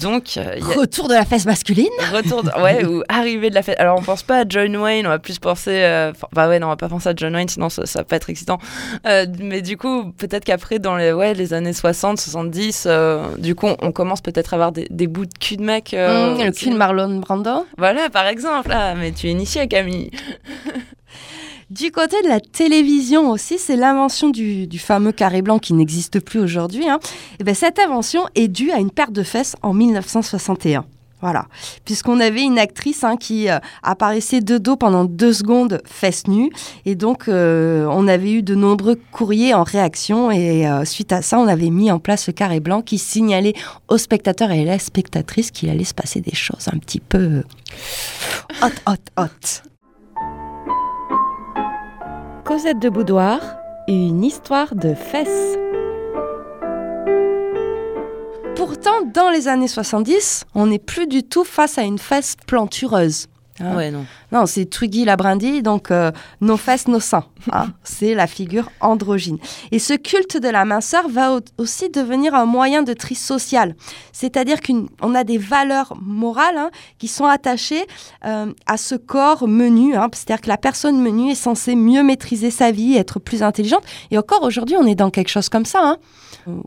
[0.00, 1.86] Donc, euh, il y a Retour de la fesse masculine?
[2.12, 3.78] Retour, de- ouais, ou arrivée de la fête.
[3.78, 6.66] Alors on pense pas à John Wayne, on va plus penser, enfin, bah ouais, non,
[6.66, 8.58] on va pas penser à John Wayne, sinon ça, ça va pas être excitant.
[9.38, 13.66] Mais du coup, peut-être qu'après, dans les, ouais, les années 60, 70, euh, du coup,
[13.68, 15.92] on, on commence peut-être à avoir des, des bouts de cul de mec.
[15.92, 15.96] Mmh,
[16.44, 17.64] Le cul de Marlon Brando?
[17.78, 18.70] Voilà, par exemple.
[18.72, 20.10] Ah, mais tu es initié, Camille.
[21.68, 26.38] Du côté de la télévision aussi, c'est l'invention du, fameux carré blanc qui n'existe plus
[26.38, 26.88] aujourd'hui.
[26.88, 27.00] hein.
[27.40, 30.84] Et ben, cette invention est due à une paire de fesses en 1961.
[31.22, 31.46] Voilà,
[31.84, 36.50] puisqu'on avait une actrice hein, qui euh, apparaissait de dos pendant deux secondes, fesses nues,
[36.84, 41.22] et donc euh, on avait eu de nombreux courriers en réaction, et euh, suite à
[41.22, 43.54] ça, on avait mis en place le carré blanc qui signalait
[43.88, 47.42] aux spectateurs et à la spectatrice qu'il allait se passer des choses un petit peu
[48.62, 49.75] hot, hot, hot.
[52.46, 53.40] Cosette de Boudoir,
[53.88, 55.58] une histoire de fesses.
[58.54, 63.26] Pourtant, dans les années 70, on n'est plus du tout face à une fesse plantureuse.
[63.60, 63.76] Hein.
[63.76, 64.04] Ouais, non.
[64.32, 67.24] Non, c'est Twiggy la brindille, donc euh, nos fesses, nos seins.
[67.52, 67.68] hein.
[67.84, 69.38] c'est la figure androgyne.
[69.70, 73.74] Et ce culte de la minceur va au- aussi devenir un moyen de tri social.
[74.12, 77.84] C'est-à-dire qu'on a des valeurs morales hein, qui sont attachées
[78.24, 79.94] euh, à ce corps menu.
[79.96, 80.08] hein.
[80.12, 83.84] C'est-à-dire que la personne menue est censée mieux maîtriser sa vie, être plus intelligente.
[84.10, 85.96] Et encore aujourd'hui, on est dans quelque chose comme ça.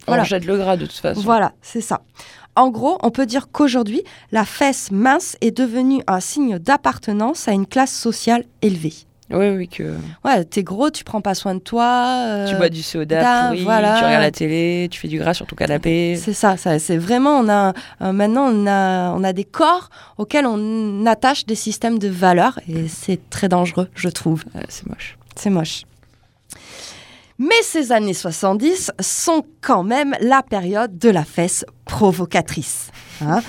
[0.07, 1.21] On jette le gras de toute façon.
[1.21, 2.01] Voilà, c'est ça.
[2.59, 7.53] En gros, on peut dire qu'aujourd'hui, la fesse mince est devenue un signe d'appartenance à
[7.53, 8.93] une classe sociale élevée.
[9.31, 9.93] Oui, oui, que
[10.25, 11.85] Ouais, t'es gros, tu prends pas soin de toi.
[12.25, 13.97] euh, tu bois du soda da, pourri, voilà.
[13.99, 16.19] tu regardes la télé, tu fais du gras sur ton canapé.
[16.21, 19.89] C'est ça, ça c'est vraiment, on a, euh, maintenant, on a, on a des corps
[20.17, 24.43] auxquels on attache des systèmes de valeurs et c'est très dangereux, je trouve.
[24.55, 25.15] Ouais, c'est moche.
[25.35, 25.83] C'est moche.
[27.39, 32.91] Mais ces années 70 sont quand même la période de la fesse provocatrice.
[33.21, 33.41] hein.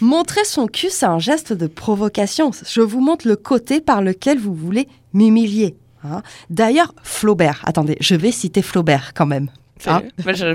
[0.00, 2.50] Montrer son cul, c'est un geste de provocation.
[2.68, 5.76] Je vous montre le côté par lequel vous voulez m'humilier.
[6.04, 6.22] hein.
[6.50, 9.48] D'ailleurs, Flaubert, attendez, je vais citer Flaubert quand même,
[9.86, 10.54] Hein Moi, je,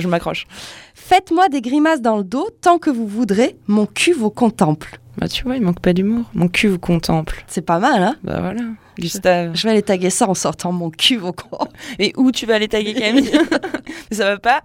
[0.00, 0.46] je m'accroche.
[1.08, 4.98] Faites-moi des grimaces dans le dos tant que vous voudrez, mon cul vous contemple.
[5.18, 6.24] Bah, tu vois, il manque pas d'humour.
[6.34, 7.44] Mon cul vous contemple.
[7.46, 8.16] C'est pas mal, hein?
[8.24, 8.62] Bah voilà,
[8.98, 9.54] Gustave.
[9.54, 11.70] Je vais aller taguer ça en sortant mon cul vous contemple.
[12.00, 13.30] Et où tu vas aller taguer Camille?
[14.10, 14.62] Ça va pas?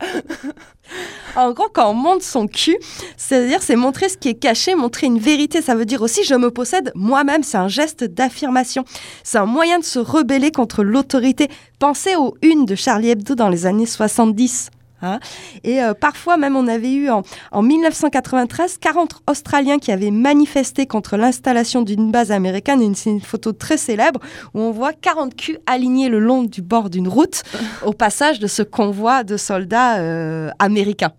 [1.35, 2.75] En gros, quand on monte son cul,
[3.17, 5.61] c'est-à-dire c'est montrer ce qui est caché, montrer une vérité.
[5.61, 7.43] Ça veut dire aussi je me possède moi-même.
[7.43, 8.83] C'est un geste d'affirmation.
[9.23, 11.49] C'est un moyen de se rebeller contre l'autorité.
[11.77, 14.71] Pensez aux unes de Charlie Hebdo dans les années 70.
[15.01, 15.19] Hein.
[15.63, 20.85] Et euh, parfois même, on avait eu en, en 1993 40 Australiens qui avaient manifesté
[20.85, 22.81] contre l'installation d'une base américaine.
[22.81, 24.19] Et C'est une photo très célèbre
[24.53, 27.43] où on voit 40 culs alignés le long du bord d'une route
[27.85, 31.11] au passage de ce convoi de soldats euh, américains.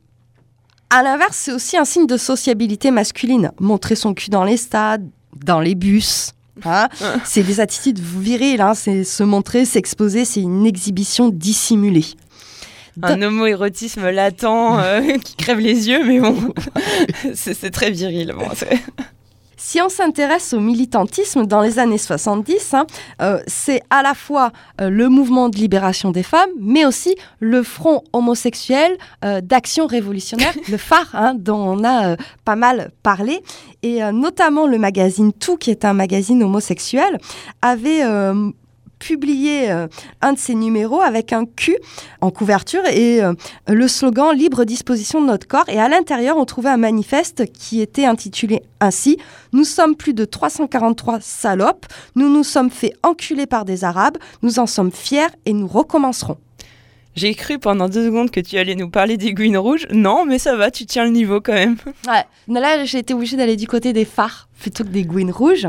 [0.91, 3.51] À l'inverse, c'est aussi un signe de sociabilité masculine.
[3.61, 5.09] Montrer son cul dans les stades,
[5.43, 6.33] dans les bus.
[6.67, 6.89] hein.
[7.25, 8.61] c'est des attitudes viriles.
[8.61, 8.75] hein.
[8.75, 12.05] C'est se montrer, s'exposer, c'est une exhibition dissimulée.
[13.01, 16.53] Un homo-érotisme latent euh, qui crève les yeux, mais bon,
[17.35, 18.35] c'est très viril.
[18.37, 18.49] Bon,
[19.57, 22.87] Si on s'intéresse au militantisme dans les années 70, hein,
[23.23, 27.63] euh, c'est à la fois euh, le mouvement de libération des femmes, mais aussi le
[27.63, 33.41] front homosexuel euh, d'action révolutionnaire, le phare, hein, dont on a pas mal parlé.
[33.83, 37.19] Et notamment le magazine Tout, qui est un magazine homosexuel,
[37.63, 38.05] avait
[39.03, 39.89] publié euh,
[40.21, 41.77] un de ses numéros avec un cul
[42.21, 43.35] en couverture et euh,
[43.67, 45.69] le slogan Libre disposition de notre corps.
[45.69, 49.19] Et à l'intérieur, on trouvait un manifeste qui était intitulé ainsi
[49.53, 54.61] Nous sommes plus de 343 salopes, nous nous sommes fait enculer par des Arabes, nous
[54.61, 56.39] en sommes fiers et nous recommencerons.
[57.15, 59.87] J'ai cru pendant deux secondes que tu allais nous parler des Gouines rouges.
[59.91, 61.77] Non, mais ça va, tu tiens le niveau quand même.
[62.09, 62.25] Ouais.
[62.49, 65.67] Mais Là, j'ai été obligée d'aller du côté des phares plutôt que des gouines rouges.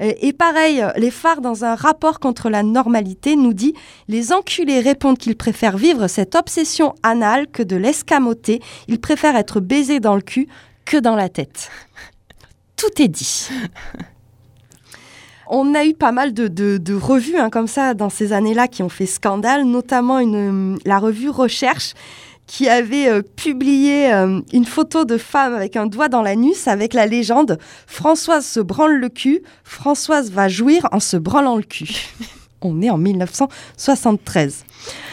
[0.00, 3.72] Euh, Et pareil, les phares, dans un rapport contre la normalité, nous dit
[4.08, 8.60] Les enculés répondent qu'ils préfèrent vivre cette obsession anale que de l'escamoter.
[8.88, 10.46] Ils préfèrent être baisés dans le cul
[10.84, 11.70] que dans la tête.
[12.76, 13.48] Tout est dit.
[15.48, 18.68] On a eu pas mal de, de- de revues hein, comme ça dans ces années-là
[18.68, 21.94] qui ont fait scandale, notamment une, la revue Recherche
[22.46, 26.92] qui avait euh, publié euh, une photo de femme avec un doigt dans l'anus avec
[26.92, 31.88] la légende Françoise se branle le cul, Françoise va jouir en se branlant le cul.
[32.60, 34.64] On est en 1973.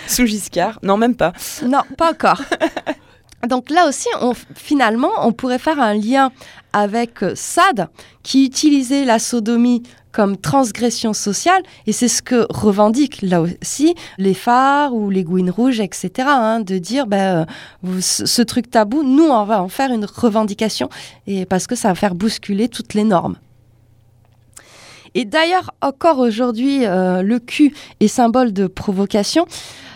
[0.07, 0.79] Sous Giscard?
[0.83, 1.33] Non, même pas.
[1.65, 2.41] Non, pas encore.
[3.47, 6.31] Donc là aussi, on, finalement, on pourrait faire un lien
[6.73, 7.87] avec euh, Sade,
[8.21, 14.33] qui utilisait la sodomie comme transgression sociale, et c'est ce que revendiquent là aussi les
[14.33, 17.45] phares ou les gouines rouges, etc., hein, de dire, ben,
[17.85, 20.89] euh, ce truc tabou, nous, on va en faire une revendication,
[21.27, 23.37] et parce que ça va faire bousculer toutes les normes.
[25.15, 29.47] Et d'ailleurs, encore aujourd'hui, euh, le cul est symbole de provocation.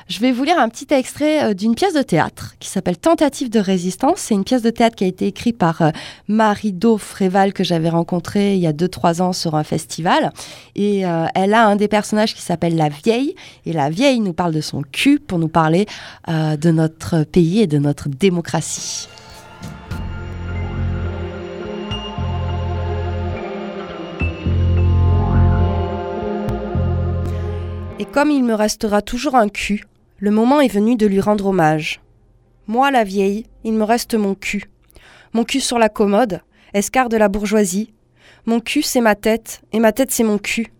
[0.10, 3.50] Je vais vous lire un petit extrait euh, d'une pièce de théâtre qui s'appelle Tentative
[3.50, 4.18] de résistance.
[4.18, 5.92] C'est une pièce de théâtre qui a été écrite par euh,
[6.28, 10.34] Marie-Do Fréval que j'avais rencontrée il y a 2-3 ans sur un festival.
[10.76, 13.36] Et euh, elle a un des personnages qui s'appelle la vieille.
[13.66, 15.86] Et la vieille nous parle de son cul pour nous parler
[16.28, 19.08] de notre pays et de notre démocratie.
[28.00, 29.86] Et comme il me restera toujours un cul,
[30.24, 32.00] le moment est venu de lui rendre hommage.
[32.68, 34.72] Moi, la vieille, il me reste mon cul.
[35.34, 36.40] Mon cul sur la commode,
[36.74, 37.94] escar de la bourgeoisie.
[38.46, 40.72] Mon cul, c'est ma tête, et ma tête, c'est mon cul.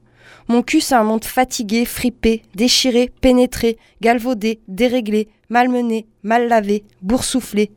[0.48, 7.70] Mon cul, c'est un monde fatigué, fripé, déchiré, pénétré, galvaudé, déréglé, malmené, mal lavé, boursouflé.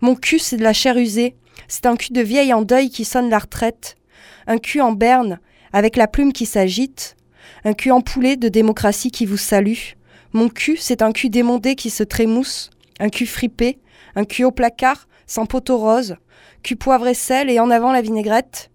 [0.00, 1.36] Mon cul, c'est de la chair usée.
[1.68, 3.98] C'est un cul de vieille en deuil qui sonne la retraite.
[4.46, 5.40] Un cul en berne,
[5.74, 7.16] avec la plume qui s'agite.
[7.64, 9.95] Un cul empoulé de démocratie qui vous salue.
[10.36, 12.68] Mon cul, c'est un cul démondé qui se trémousse.
[13.00, 13.78] Un cul fripé.
[14.16, 16.16] Un cul au placard, sans poteau rose.
[16.62, 18.70] Cul poivre et sel et en avant la vinaigrette.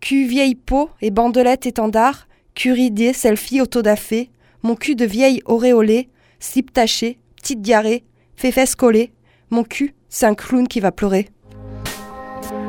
[0.00, 2.26] Cul vieille peau et bandelette étendard.
[2.54, 4.30] Cul ridé, selfie autodafé.
[4.62, 6.08] Mon cul de vieille auréolée.
[6.40, 8.04] Slip taché, petite diarrhée.
[8.34, 9.12] Féfesse collée.
[9.50, 11.28] Mon cul, c'est un clown qui va pleurer.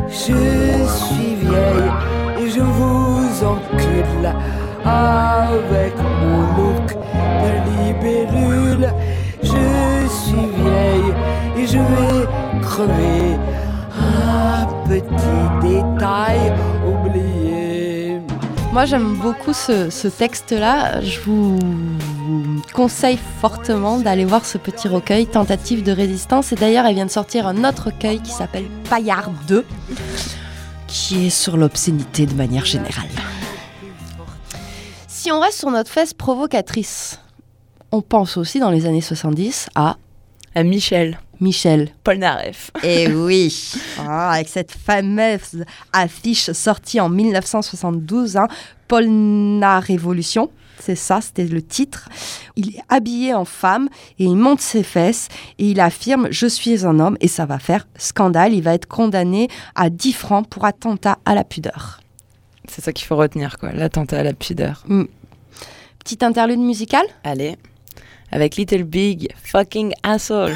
[0.10, 4.28] Je suis vieille et je vous encule
[4.84, 6.45] avec look
[7.44, 8.94] de libellule.
[9.44, 11.14] Je suis vieille
[11.58, 13.38] et je vais crever.
[13.98, 16.54] Un petit détail
[16.86, 18.20] oublié.
[18.76, 21.00] Moi, j'aime beaucoup ce, texte-là.
[21.00, 21.58] Je vous
[22.74, 26.52] conseille fortement d'aller voir ce petit recueil, Tentative de résistance.
[26.52, 29.66] Et d'ailleurs, elle vient de sortir un autre recueil qui s'appelle Paillard 2,
[30.88, 33.08] qui est sur l'obscénité de manière générale.
[35.26, 37.20] Si on reste sur notre fesse provocatrice,
[37.92, 39.98] on pense aussi dans les années 70 à
[40.54, 41.90] à Michel Michel.
[42.04, 42.70] Polnareff.
[42.84, 48.48] Et oui, Ah, avec cette fameuse affiche sortie en 1972, hein,
[48.88, 50.52] Polna Révolution.
[50.80, 52.08] C'est ça, c'était le titre.
[52.56, 56.86] Il est habillé en femme et il monte ses fesses et il affirme Je suis
[56.86, 58.54] un homme et ça va faire scandale.
[58.54, 62.00] Il va être condamné à 10 francs pour attentat à la pudeur.
[62.70, 63.72] C'est ça qu'il faut retenir, quoi.
[63.72, 64.84] L'attentat à la pudeur.
[66.00, 67.56] Petite interlude musicale Allez,
[68.32, 70.54] avec Little Big, fucking asshole.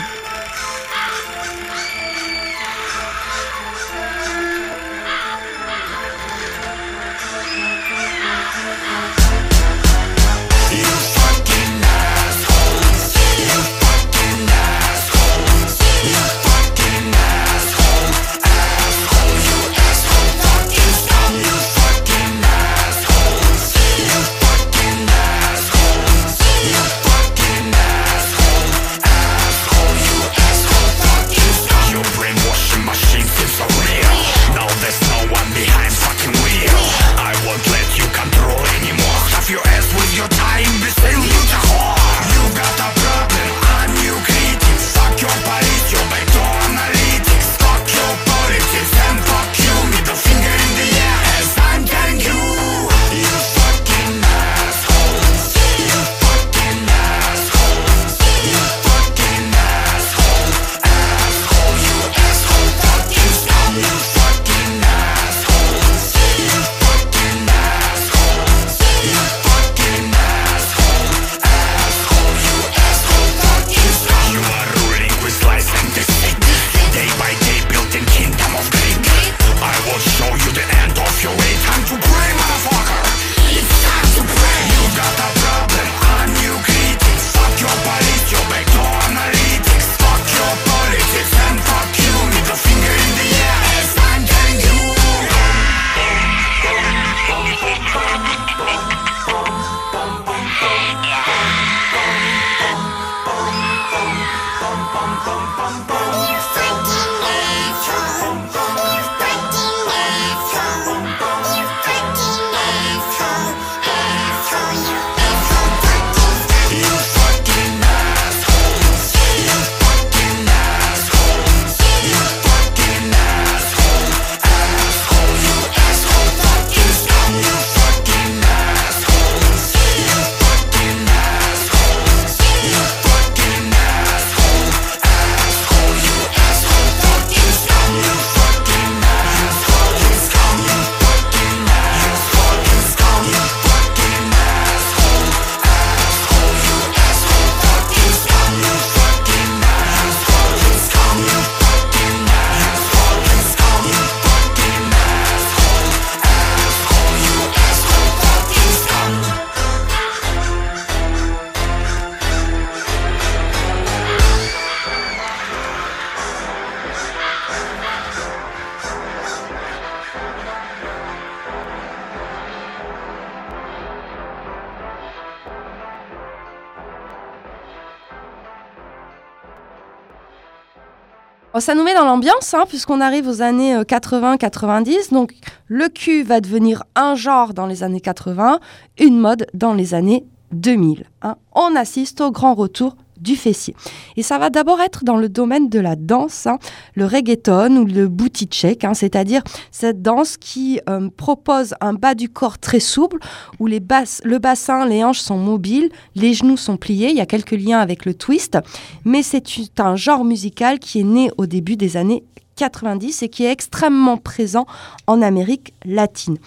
[181.60, 185.12] Ça nous met dans l'ambiance, hein, puisqu'on arrive aux années euh, 80-90.
[185.14, 185.34] Donc,
[185.68, 188.60] le cul va devenir un genre dans les années 80,
[189.00, 191.06] une mode dans les années 2000.
[191.22, 191.36] hein.
[191.54, 193.76] On assiste au grand retour du fessier.
[194.18, 196.58] Et ça va d'abord être dans le domaine de la danse, hein,
[196.96, 199.42] le reggaeton ou le booty check, hein, c'est-à-dire
[199.72, 203.20] cette danse qui euh, propose un bas du corps très souple,
[203.60, 207.22] où les basses, le bassin, les hanches sont mobiles, les genoux sont pliés, il y
[207.22, 208.58] a quelques liens avec le twist,
[209.06, 209.44] mais c'est
[209.80, 212.24] un genre musical qui est né au début des années
[212.60, 214.66] 90 et qui est extrêmement présent
[215.08, 216.38] en Amérique latine.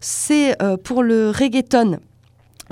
[0.00, 1.98] C'est euh, pour le reggaeton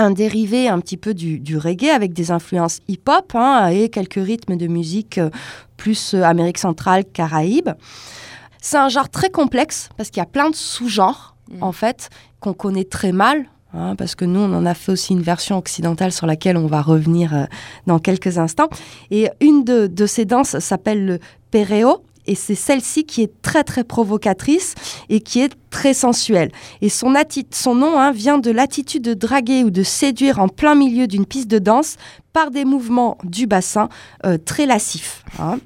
[0.01, 4.15] un dérivé un petit peu du, du reggae avec des influences hip-hop hein, et quelques
[4.25, 5.31] rythmes de musique euh,
[5.77, 7.71] plus euh, Amérique centrale, Caraïbes.
[8.63, 12.53] C'est un genre très complexe parce qu'il y a plein de sous-genres en fait qu'on
[12.55, 13.47] connaît très mal.
[13.75, 16.67] hein, parce que nous, on en a fait aussi une version occidentale sur laquelle on
[16.67, 17.45] va revenir euh,
[17.87, 18.69] dans quelques instants.
[19.11, 21.19] Et une de, de ces danses s'appelle le
[21.51, 22.03] perreo.
[22.27, 24.75] Et c'est celle-ci qui est très très provocatrice
[25.09, 26.51] et qui est très sensuelle.
[26.81, 27.13] Et son,
[27.51, 31.27] son nom hein, vient de l'attitude de draguer ou de séduire en plein milieu d'une
[31.27, 31.97] piste de danse
[32.33, 33.89] par des mouvements du bassin
[34.25, 35.25] euh, très lascifs.
[35.39, 35.59] hein.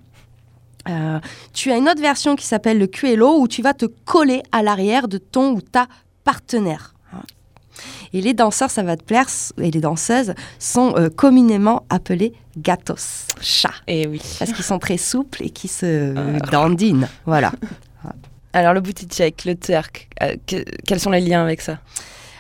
[0.88, 1.18] Euh,
[1.55, 4.62] tu as une autre version qui s'appelle le QLO où tu vas te coller à
[4.62, 5.86] l'arrière de ton ou ta
[6.24, 6.93] partenaire.
[8.14, 9.26] Et les danseurs, ça va te plaire,
[9.60, 14.22] et les danseuses sont euh, communément appelés gatos, chats, Et oui.
[14.38, 16.14] parce qu'ils sont très souples et qui se
[16.50, 17.08] dandinent.
[17.26, 17.52] Voilà.
[18.52, 21.78] Alors le booty check, le twerk, euh, que- quels sont les liens avec ça?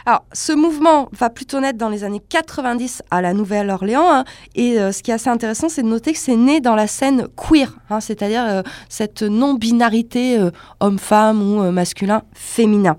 [0.06, 4.04] Alors, ce mouvement va plutôt naître dans les années 90 à la Nouvelle-Orléans.
[4.12, 6.74] hein, et euh, ce qui est assez intéressant, c'est de noter que c'est né dans
[6.76, 10.50] la scène queer, hein, c'est-à-dire euh, cette non-binarité euh,
[10.80, 12.96] homme-femme ou euh, masculin-féminin.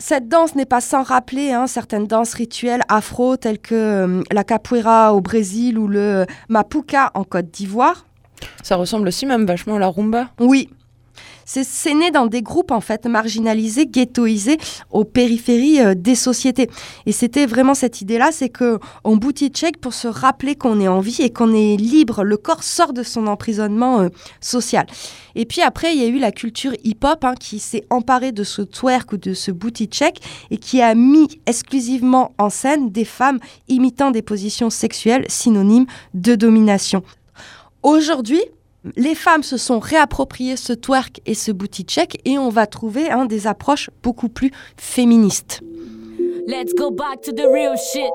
[0.00, 4.44] Cette danse n'est pas sans rappeler hein, certaines danses rituelles afro telles que euh, la
[4.44, 8.06] capoeira au Brésil ou le mapuka en Côte d'Ivoire.
[8.62, 10.30] Ça ressemble aussi même vachement à la rumba.
[10.40, 10.70] Oui.
[11.52, 14.58] C'est- né dans des groupes en fait marginalisés, ghettoisés,
[14.92, 16.70] aux périphéries euh, des sociétés.
[17.06, 20.86] Et c'était vraiment cette idée-là, c'est que on booty check pour se rappeler qu'on est
[20.86, 22.22] en vie et qu'on est libre.
[22.22, 24.08] Le corps sort de son emprisonnement euh,
[24.40, 24.86] social.
[25.34, 28.44] Et puis après, il y a eu la culture hip-hop hein, qui s'est emparée de
[28.44, 30.20] ce twerk ou de ce booty check
[30.52, 36.36] et qui a mis exclusivement en scène des femmes imitant des positions sexuelles synonymes de
[36.36, 37.02] domination.
[37.82, 38.40] Aujourd'hui,
[38.96, 43.10] les femmes se sont réappropriées ce twerk et ce booty check et on va trouver
[43.10, 45.60] hein, des approches beaucoup plus féministes.
[46.46, 48.12] Let's go back to the real shit.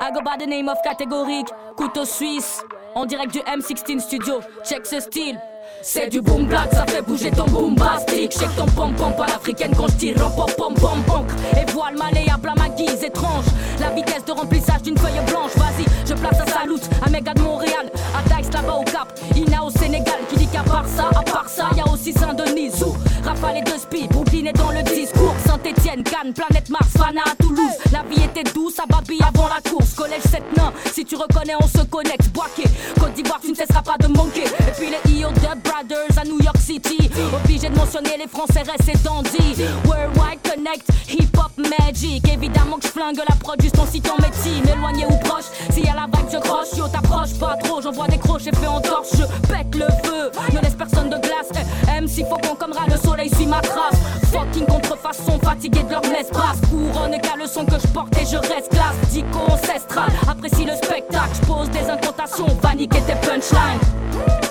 [0.00, 2.62] I go by the name of catégorique, couteau suisse.
[2.94, 5.38] En direct du M16 studio, check ce style.
[5.86, 8.32] C'est du boom black, ça fait bouger ton boom bastique.
[8.32, 11.26] Shake ton pom pom Pas l'africaine quand je tire en pom pom pom pom.
[11.60, 13.44] Et voile malléable à ma guise étrange.
[13.78, 15.52] La vitesse de remplissage d'une feuille blanche.
[15.56, 19.62] Vas-y, je place à Salut, à Méga de Montréal, à Dax là-bas au Cap, Ina
[19.64, 20.20] au Sénégal.
[20.30, 22.72] Qui dit qu'à part ça, à part ça, y a aussi Saint-Denis.
[22.82, 22.94] Où
[23.24, 25.34] Rafale et deux spies, Brooklyn est dans le discours.
[25.46, 27.76] Saint-Étienne, Cannes, planète Mars, Fana à Toulouse.
[27.92, 29.94] La vie était douce à Babi avant la course.
[29.94, 32.30] Collège 7 nains, si tu reconnais, on se connecte.
[32.32, 32.64] Boaké,
[32.98, 34.44] Côte d'Ivoire, tu ne cesseras pas de manquer.
[34.44, 37.10] Et puis les IO2 Brothers à New York City.
[37.34, 39.62] Obligé de mentionner les Français restent et dandy.
[39.86, 42.26] Worldwide Connect, Hip Hop Magic.
[42.28, 44.64] Évidemment que je flingue la prod juste en citant médecine.
[44.68, 46.76] Éloigné ou proche, si y la vague, je croche.
[46.76, 49.08] Yo, t'approches pas trop, j'envoie des croches et fais en torche.
[49.12, 51.50] Je pète le feu, ne laisse personne de glace.
[51.54, 53.98] Eh, Même si faut qu'on comera le soleil suit ma trace.
[54.32, 56.58] Fucking contrefaçon, fatigué de leur messe brasse.
[56.70, 58.96] Couronne et qu'à le son que je porte et je reste classe.
[59.10, 61.30] Dico ancestral, apprécie le spectacle.
[61.40, 64.43] Je pose des incantations, panique et tes punchlines.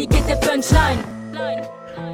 [0.00, 1.04] Incantations, va niquer tes punchlines.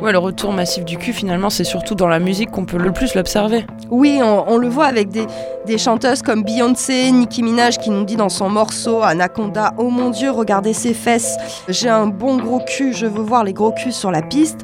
[0.03, 2.91] Ouais, le retour massif du cul, finalement, c'est surtout dans la musique qu'on peut le
[2.91, 3.67] plus l'observer.
[3.91, 5.27] Oui, on, on le voit avec des,
[5.67, 10.09] des chanteuses comme Beyoncé, Nicki Minaj qui nous dit dans son morceau Anaconda Oh mon
[10.09, 11.37] Dieu, regardez ses fesses,
[11.69, 14.61] j'ai un bon gros cul, je veux voir les gros culs sur la piste.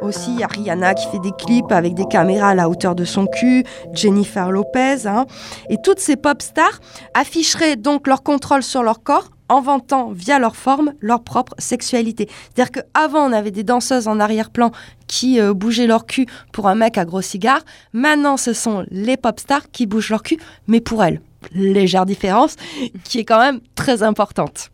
[0.00, 2.96] Aussi, il y a Rihanna qui fait des clips avec des caméras à la hauteur
[2.96, 5.06] de son cul, Jennifer Lopez.
[5.06, 5.26] hein.
[5.70, 6.80] Et toutes ces pop stars
[7.14, 12.28] afficheraient donc leur contrôle sur leur corps en vantant via leur forme leur propre sexualité.
[12.54, 14.72] C'est-à-dire qu'avant, on avait des danseuses en arrière-plan
[15.06, 17.60] qui euh, bougeaient leur cul pour un mec à gros cigare.
[17.92, 21.20] Maintenant, ce sont les pop stars qui bougent leur cul, mais pour elles.
[21.52, 22.56] Légère différence
[23.04, 24.70] qui est quand même très importante.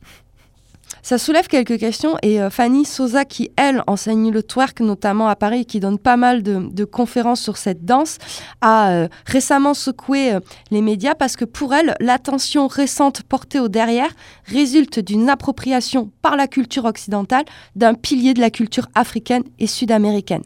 [1.08, 5.36] Ça soulève quelques questions et euh, Fanny Sosa, qui elle enseigne le twerk notamment à
[5.36, 8.18] Paris qui donne pas mal de, de conférences sur cette danse,
[8.60, 10.40] a euh, récemment secoué euh,
[10.70, 14.10] les médias parce que pour elle, l'attention récente portée au derrière
[14.44, 20.42] résulte d'une appropriation par la culture occidentale d'un pilier de la culture africaine et sud-américaine.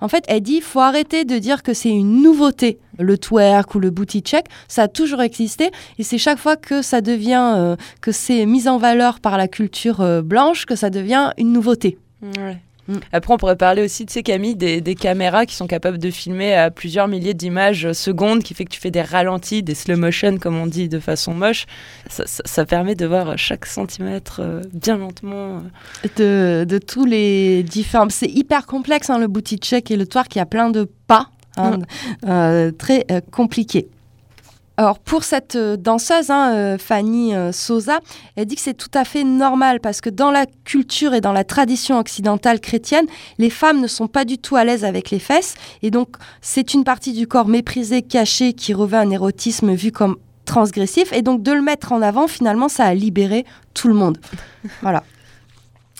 [0.00, 3.80] En fait, elle dit faut arrêter de dire que c'est une nouveauté, le twerk ou
[3.80, 4.46] le booty check.
[4.68, 8.68] Ça a toujours existé et c'est chaque fois que ça devient, euh, que c'est mis
[8.68, 11.98] en valeur par la culture euh, blanche que ça devient une nouveauté.
[12.92, 13.00] Mm.
[13.12, 16.10] Après, on pourrait parler aussi, tu sais, Camille, des, des caméras qui sont capables de
[16.10, 19.74] filmer à plusieurs milliers d'images euh, secondes, qui fait que tu fais des ralentis, des
[19.74, 21.66] slow motion, comme on dit de façon moche.
[22.08, 25.62] Ça, ça- ça permet de voir chaque centimètre euh, bien lentement.
[26.16, 28.08] De, de tous les différents.
[28.10, 30.06] C'est hyper complexe hein, le booty check et le.
[30.34, 31.78] Il y a plein de pas hein,
[32.26, 33.88] euh, très euh, compliqués.
[34.78, 38.00] Alors pour cette euh, danseuse, hein, euh, Fanny euh, Sosa,
[38.36, 41.32] elle dit que c'est tout à fait normal parce que dans la culture et dans
[41.32, 43.06] la tradition occidentale chrétienne,
[43.38, 46.72] les femmes ne sont pas du tout à l'aise avec les fesses et donc c'est
[46.72, 50.16] une partie du corps méprisée, cachée, qui revêt un érotisme vu comme
[50.46, 53.44] transgressif et donc de le mettre en avant, finalement, ça a libéré
[53.74, 54.18] tout le monde.
[54.82, 55.02] voilà.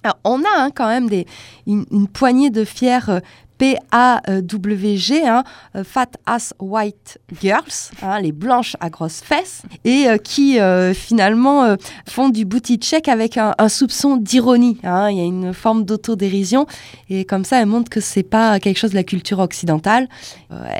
[0.05, 1.27] Alors, on a hein, quand même des,
[1.67, 3.21] une, une poignée de fiers euh,
[3.63, 5.45] PAWG, hein,
[5.77, 10.93] euh, Fat Ass White Girls, hein, les blanches à grosses fesses, et euh, qui euh,
[10.95, 11.77] finalement
[12.09, 14.79] font du booty check avec un, soupçon d'ironie.
[14.83, 15.11] hein.
[15.11, 16.67] Il y a une forme d'autodérision,
[17.09, 20.09] et comme ça, elles montrent que c'est pas quelque chose de la culture occidentale.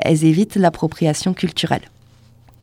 [0.01, 1.83] Elles évitent l'appropriation culturelle.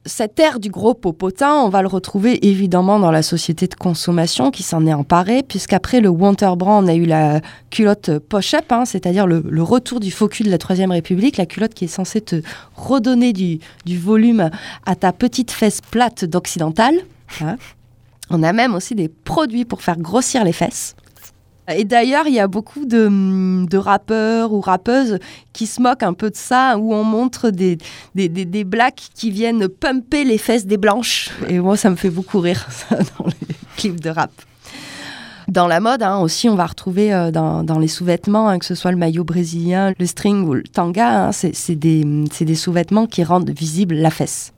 [0.07, 4.51] Cette ère du gros popotin, on va le retrouver évidemment dans la société de consommation
[4.51, 9.27] qui s'en est emparée, puisqu'après le Winterbrand, on a eu la culotte push-up, hein, c'est-à-dire
[9.27, 12.41] le, retour du faux cul de la Troisième République, la culotte qui est censée te
[12.77, 13.61] redonner du,
[13.99, 14.49] volume
[14.87, 16.95] à ta petite fesse plate d'occidentale.
[17.43, 17.59] hein.
[18.31, 20.95] On a même aussi des produits pour faire grossir les fesses.
[21.69, 25.19] Et d'ailleurs, il y a beaucoup de, rappeurs ou rappeuses
[25.53, 27.79] qui se moquent un peu de ça, où on montre des,
[28.15, 31.31] des, des, blacks qui viennent pumper les fesses des blanches.
[31.49, 34.33] Et moi, ça me fait beaucoup rire, ça, dans les clips de rap.
[35.49, 38.65] Dans la mode, hein, aussi, on va retrouver euh, dans, dans les sous-vêtements, hein, que
[38.65, 42.45] ce soit le maillot brésilien, le string ou le tanga, hein, c'est c'est des, c'est
[42.45, 44.53] des sous-vêtements qui rendent visible la fesse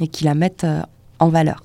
[0.00, 0.82] et qui la mettent euh,
[1.20, 1.62] en valeur.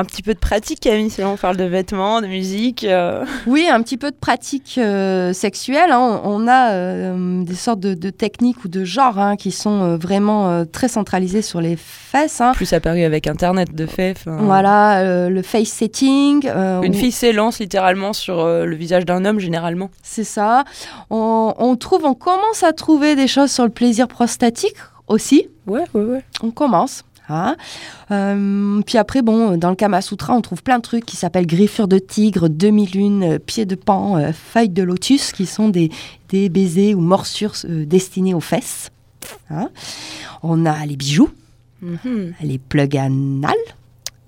[0.00, 2.84] Un petit peu de pratique, Camille, si on parle de vêtements, de musique.
[2.84, 3.24] euh.
[3.48, 5.90] Oui, un petit peu de pratique euh, sexuelle.
[5.90, 6.20] hein.
[6.22, 9.96] On, on a euh, des sortes de, de techniques ou de genres hein, qui sont
[9.96, 12.40] vraiment très centralisés sur les fesses.
[12.40, 12.52] hein.
[12.54, 14.18] Plus apparu avec Internet, de fait.
[14.24, 16.48] Voilà, le face setting.
[16.48, 19.90] Une fille s'élance littéralement sur le visage d'un homme, généralement.
[20.04, 20.62] C'est ça.
[21.10, 24.76] On, on trouve, on commence à trouver des choses sur le plaisir prostatique
[25.08, 25.48] aussi.
[25.66, 26.24] Ouais, ouais, ouais.
[26.42, 27.02] On commence.
[27.28, 27.56] Hein.
[28.10, 31.46] Euh, puis après, bon, dans le Kama Sutra, on trouve plein de trucs qui s'appellent
[31.46, 35.90] griffure de tigre, demi-lune, euh, pied de pan, euh, feuille de lotus, qui sont des,
[36.30, 38.90] des baisers ou morsures euh, destinés aux fesses.
[39.50, 39.68] hein.
[40.42, 41.30] On a les bijoux,
[41.82, 42.34] Mhm.
[42.42, 43.54] les plugs anal.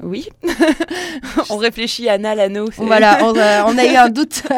[0.03, 0.29] Oui.
[1.51, 2.69] on réfléchit à anal, anneau.
[2.79, 4.43] Voilà, on, on a eu un doute.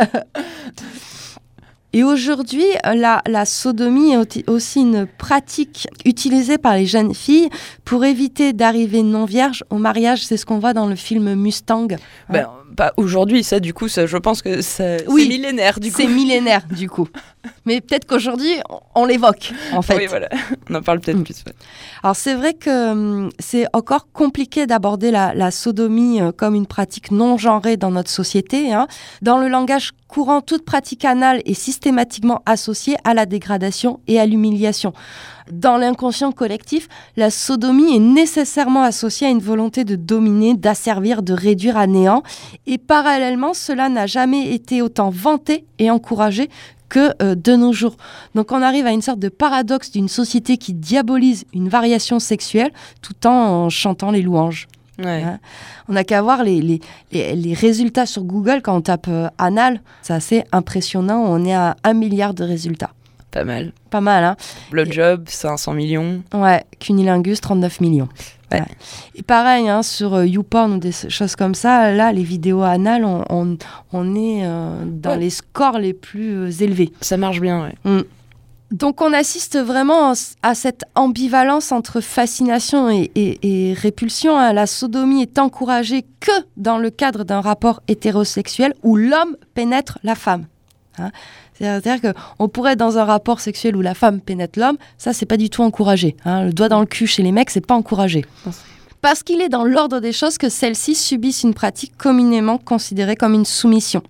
[1.93, 7.51] Et aujourd'hui, la, la sodomie est aussi une pratique utilisée par les jeunes filles
[7.84, 10.24] pour éviter d'arriver non vierge au mariage.
[10.24, 11.88] C'est ce qu'on voit dans le film Mustang.
[12.30, 15.22] Ben, pas aujourd'hui, ça, du coup, ça, je pense que ça- Oui.
[15.22, 15.96] c'est millénaire, du coup.
[16.00, 17.08] C'est millénaire, du coup.
[17.64, 19.96] Mais peut-être qu'aujourd'hui, on- on l'évoque, en fait.
[19.96, 20.28] Oui, voilà.
[20.70, 21.24] On en parle peut-être Mm.
[21.24, 21.42] plus.
[21.46, 21.52] ouais.
[22.02, 26.66] Alors c'est vrai que hum, c'est encore compliqué d'aborder la, la sodomie euh, comme une
[26.66, 28.72] pratique non genrée dans notre société.
[28.72, 28.86] hein.
[29.22, 34.26] Dans le langage courant, toute pratique anale est systématiquement associée à la dégradation et à
[34.26, 34.92] l'humiliation.
[35.51, 41.32] Dans l'inconscient collectif, la sodomie est nécessairement associée à une volonté de dominer, d'asservir, de
[41.32, 42.22] réduire à néant.
[42.66, 46.49] Et parallèlement, cela n'a jamais été autant vanté et encouragé
[46.88, 47.97] que euh, de nos jours.
[48.34, 52.70] Donc on arrive à une sorte de paradoxe d'une société qui diabolise une variation sexuelle
[53.01, 54.68] tout en chantant les louanges.
[54.99, 55.22] Ouais.
[55.22, 55.38] Hein.
[55.88, 56.80] On n'a qu'à voir les, les,
[57.11, 59.80] les- les résultats sur Google quand on tape euh, anal.
[60.03, 61.24] C'est assez impressionnant.
[61.26, 62.90] On est à un milliard de résultats.
[63.32, 63.72] Pas mal.
[63.90, 64.36] Pas mal, hein
[64.70, 66.22] Blowjob, 500 millions.
[66.34, 68.08] Ouais, cunilingus, 39 millions.
[68.52, 68.60] Ouais.
[68.60, 68.66] Ouais.
[69.14, 73.04] Et pareil, hein, sur euh, YouPorn ou des choses comme ça, là, les vidéos anales,
[73.06, 73.56] on, on,
[73.94, 75.18] on est euh, dans Ouais.
[75.18, 76.92] les scores les plus euh, élevés.
[77.00, 78.04] Ça marche bien, ouais.
[78.70, 84.38] Donc on assiste vraiment à cette ambivalence entre fascination et, et- et répulsion.
[84.38, 84.52] hein.
[84.54, 90.14] La sodomie est encouragée que dans le cadre d'un rapport hétérosexuel où l'homme pénètre la
[90.14, 90.46] femme.
[90.98, 91.10] hein.
[91.62, 95.26] C'est-à-dire qu'on pourrait être dans un rapport sexuel où la femme pénètre l'homme, ça c'est
[95.26, 96.16] pas du tout encouragé.
[96.24, 96.44] hein.
[96.44, 98.24] Le doigt dans le cul chez les mecs, c'est pas encouragé.
[99.00, 103.34] Parce qu'il est dans l'ordre des choses que celles-ci subissent une pratique communément considérée comme
[103.34, 104.02] une soumission.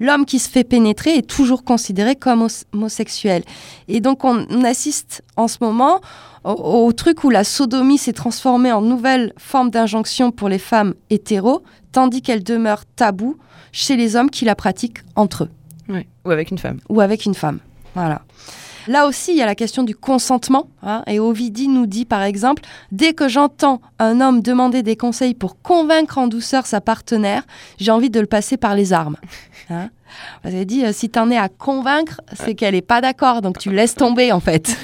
[0.00, 3.44] L'homme qui se fait pénétrer est toujours considéré comme homosexuel.
[3.86, 6.00] Et donc on, assiste en ce moment
[6.42, 10.94] au, au truc où la sodomie s'est transformée en nouvelle forme d'injonction pour les femmes
[11.10, 13.36] hétéros, tandis qu'elle demeure taboue
[13.70, 15.50] chez les hommes qui la pratiquent entre eux
[15.88, 16.06] ouais.
[16.24, 16.78] Ou avec une femme.
[16.88, 17.58] ou avec une femme.
[17.94, 18.22] Voilà.
[18.88, 20.68] Là aussi, il y a la question du consentement.
[20.82, 22.62] hein, et Ovidie nous dit, par exemple,
[22.92, 27.42] dès que j'entends un homme demander des conseils pour convaincre en douceur sa partenaire,
[27.78, 29.16] j'ai envie de le passer par les armes.
[29.68, 29.90] Hein
[30.40, 33.58] Parce qu'elle dit, euh, si t'en es à convaincre, c'est qu'elle n'est pas d'accord, donc
[33.58, 34.78] tu laisses tomber, en fait.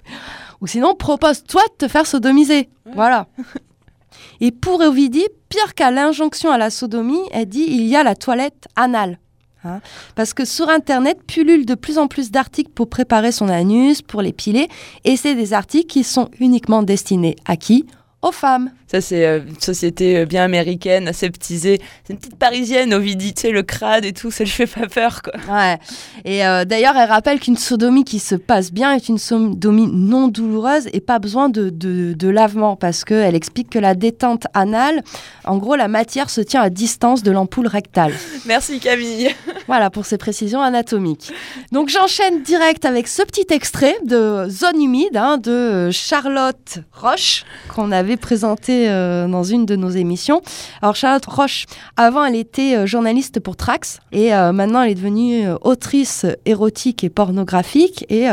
[0.62, 2.70] Ou sinon, propose-toi de te faire sodomiser.
[2.94, 3.26] Voilà.
[4.40, 8.14] Et pour Ovidie, pire qu'à l'injonction à la sodomie, elle dit, il y a la
[8.14, 9.18] toilette anale.
[9.64, 9.80] Hein
[10.14, 14.22] parce que sur Internet pullulent de plus en plus d'articles pour préparer son anus, pour
[14.22, 14.68] l'épiler,
[15.04, 17.86] et c'est des articles qui sont uniquement destinés à qui?
[18.22, 18.70] Aux femmes.
[18.94, 21.80] Ça, c'est euh, une société euh, bien américaine, aseptisée.
[22.04, 24.86] C'est une petite parisienne, Ovidie, tu sais, le crade et tout, ça lui fait pas
[24.86, 25.32] peur, quoi.
[25.52, 25.78] Ouais.
[26.24, 30.28] Et euh, d'ailleurs, elle rappelle qu'une sodomie qui se passe bien est une sodomie non
[30.28, 35.02] douloureuse et pas besoin de, de, de lavement parce qu'elle explique que la détente anale,
[35.44, 38.12] en gros, la matière se tient à distance de l'ampoule rectale.
[38.46, 39.34] Merci, Camille.
[39.66, 41.32] Voilà pour ces précisions anatomiques.
[41.72, 47.90] Donc j'enchaîne direct avec ce petit extrait de Zone humide hein, de Charlotte Roche qu'on
[47.90, 50.42] avait présenté euh, dans une de nos émissions.
[50.82, 51.66] Alors Charlotte Roche,
[51.96, 57.04] avant elle était euh, journaliste pour Trax et euh, maintenant elle est devenue autrice érotique
[57.04, 58.26] et pornographique et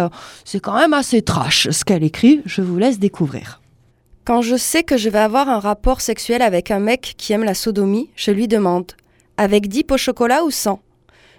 [0.45, 2.41] c'est quand même assez trash ce qu'elle écrit.
[2.45, 3.61] Je vous laisse découvrir.
[4.23, 7.43] Quand je sais que je vais avoir un rapport sexuel avec un mec qui aime
[7.43, 8.91] la sodomie, je lui demande
[9.37, 10.79] avec dip au chocolat ou sans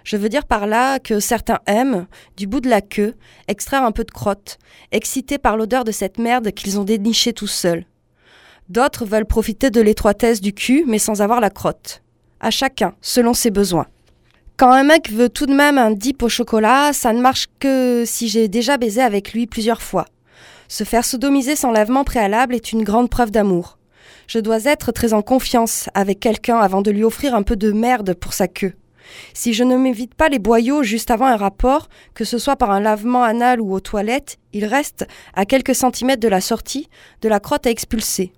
[0.03, 3.15] Je veux dire par là que certains aiment, du bout de la queue,
[3.47, 4.57] extraire un peu de crotte,
[4.91, 7.85] excités par l'odeur de cette merde qu'ils ont dénichée tout seuls.
[8.69, 12.01] D'autres veulent profiter de l'étroitesse du cul, mais sans avoir la crotte.
[12.39, 13.87] À chacun, selon ses besoins.
[14.57, 18.03] Quand un mec veut tout de même un dip au chocolat, ça ne marche que
[18.05, 20.05] si j'ai déjà baisé avec lui plusieurs fois.
[20.67, 23.77] Se faire sodomiser sans lavement préalable est une grande preuve d'amour.
[24.27, 27.71] Je dois être très en confiance avec quelqu'un avant de lui offrir un peu de
[27.71, 28.73] merde pour sa queue.
[29.33, 32.71] Si je ne m'évite pas les boyaux juste avant un rapport, que ce soit par
[32.71, 36.89] un lavement anal ou aux toilettes, il reste, à quelques centimètres de la sortie,
[37.21, 38.31] de la crotte à expulser.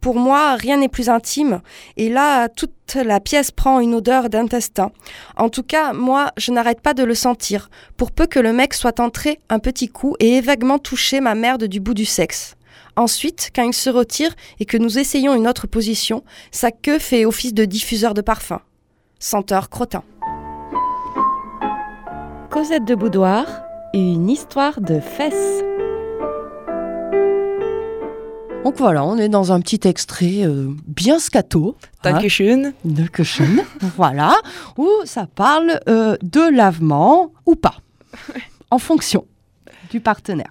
[0.00, 1.60] Pour moi, rien n'est plus intime,
[1.96, 4.90] et là, toute la pièce prend une odeur d'intestin.
[5.36, 8.74] En tout cas, moi, je n'arrête pas de le sentir, pour peu que le mec
[8.74, 12.56] soit entré un petit coup et ait vaguement touché ma merde du bout du sexe.
[12.96, 16.22] Ensuite, quand il se retire et que nous essayons une autre position,
[16.52, 18.60] sa queue fait office de diffuseur de parfum.
[19.18, 20.04] Senteur crottin.
[22.50, 23.46] Cosette de Boudoir,
[23.94, 25.64] une histoire de fesses.
[28.64, 31.76] Donc voilà, on est dans un petit extrait euh, bien scato.
[32.02, 32.72] hein, Dankeschön.
[32.84, 33.44] de Cushion,
[33.96, 34.34] voilà,
[34.78, 37.76] où ça parle euh, de lavement ou pas,
[38.70, 39.26] en fonction
[39.90, 40.50] du partenaire.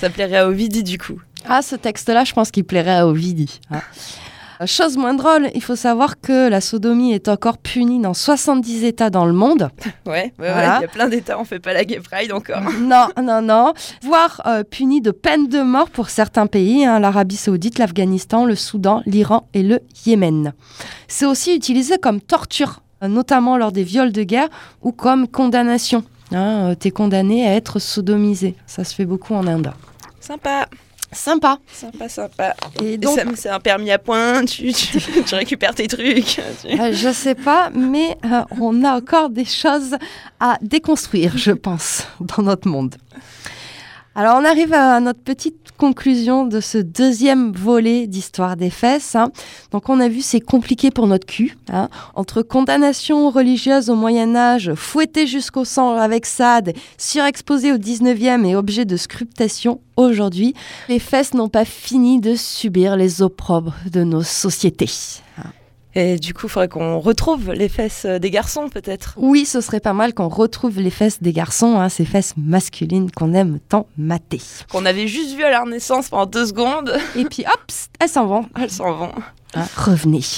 [0.00, 1.20] Ça plairait à Ovidie du coup.
[1.46, 3.60] Ah, ce texte-là, je pense qu'il plairait à Ovidie.
[3.70, 3.82] hein.
[4.66, 9.10] Chose moins drôle, il faut savoir que la sodomie est encore punie dans 70 États
[9.10, 9.70] dans le monde.
[10.06, 10.78] Ouais, ouais, Voilà.
[10.78, 12.62] il y a plein d'états, on fait pas la gay pride encore.
[12.80, 13.72] Non, non, non.
[14.02, 18.54] Voire euh, punie de peine de mort pour certains pays, hein, l'Arabie saoudite, l'Afghanistan, le
[18.56, 20.52] Soudan, l'Iran et le Yémen.
[21.08, 24.48] C'est aussi utilisé comme torture, euh, notamment lors des viols de guerre
[24.82, 26.04] ou comme condamnation.
[26.32, 28.54] Hein, euh, T'es condamné à être sodomisé.
[28.66, 29.72] Ça se fait beaucoup en Inde.
[30.20, 30.66] Sympa,
[31.12, 31.58] Sympa.
[31.72, 32.54] sympa, sympa.
[32.82, 36.40] Et donc, c'est un permis à points, tu, tu, tu récupères tes trucs.
[36.62, 39.96] tu- euh, je sais pas, mais euh, on a encore des choses
[40.40, 42.96] à déconstruire, je pense, dans notre monde.
[44.14, 49.16] Alors, on arrive à notre petite conclusion de ce deuxième volet d'Histoire des fesses.
[49.16, 49.30] hein.
[49.70, 51.56] Donc, on a vu, c'est compliqué pour notre cul.
[51.70, 51.88] hein.
[52.14, 58.84] Entre condamnation religieuse au Moyen-Âge, fouetté jusqu'au sang avec Sade, surexposé au 19e et objet
[58.84, 60.52] de scrutation aujourd'hui,
[60.90, 64.90] les fesses n'ont pas fini de subir les opprobres de nos sociétés.
[65.94, 69.14] Et du coup, il faudrait qu'on retrouve les fesses des garçons peut-être.
[69.18, 73.10] Oui, ce serait pas mal qu'on retrouve les fesses des garçons, hein, ces fesses masculines
[73.10, 74.40] qu'on aime tant mater.
[74.70, 76.96] Qu'on avait juste vu à la Renaissance pendant deux secondes.
[77.16, 78.48] Et puis hop, elles s'en vont.
[78.58, 79.12] Elles s'en vont.
[79.54, 80.22] Hein, revenez.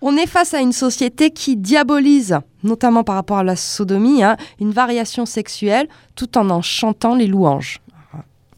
[0.00, 4.36] On est face à une société qui diabolise, notamment par rapport à la sodomie, hein,
[4.60, 7.80] une variation sexuelle tout en en chantant les louanges.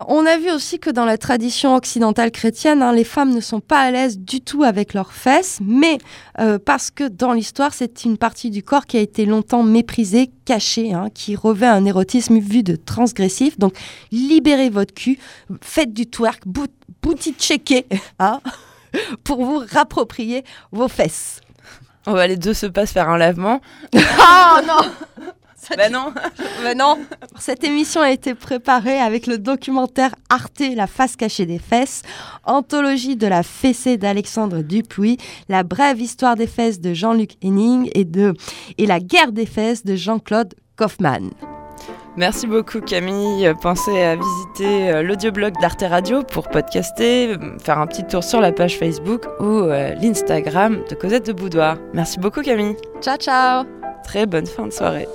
[0.08, 3.60] On a vu aussi que dans la tradition occidentale chrétienne, hein, les femmes ne sont
[3.60, 5.98] pas à l'aise du tout avec leurs fesses, mais
[6.38, 10.30] euh, parce que dans l'histoire, c'est une partie du corps qui a été longtemps méprisée,
[10.46, 13.58] cachée, hein, qui revêt un érotisme vu de transgressif.
[13.58, 13.74] Donc,
[14.10, 15.18] libérez votre cul,
[15.60, 16.66] faites du twerk, bout-
[18.18, 18.40] hein,
[19.24, 21.40] pour vous rapproprier vos fesses.
[22.06, 23.60] On va les deux se passe faire un lavement.
[24.18, 24.90] Ah non
[25.76, 26.12] Bah non.
[26.62, 26.98] Mais non
[27.38, 32.02] Cette émission a été préparée avec le documentaire Arte, la face cachée des fesses,
[32.44, 38.04] anthologie de la fessée d'Alexandre Dupuis, la brève histoire des fesses de Jean-Luc Henning et,
[38.04, 38.34] de,
[38.78, 41.30] et la guerre des fesses de Jean-Claude Kaufmann.
[42.16, 43.52] Merci beaucoup Camille.
[43.62, 48.40] Pensez à visiter euh, l'audioblog d'Arte Radio pour podcaster, euh, faire un petit tour sur
[48.40, 51.78] la page Facebook ou euh, l'Instagram de Cosette de Boudoir.
[51.94, 52.76] Merci beaucoup Camille.
[53.00, 53.64] Ciao ciao
[54.04, 55.06] Très bonne fin de soirée.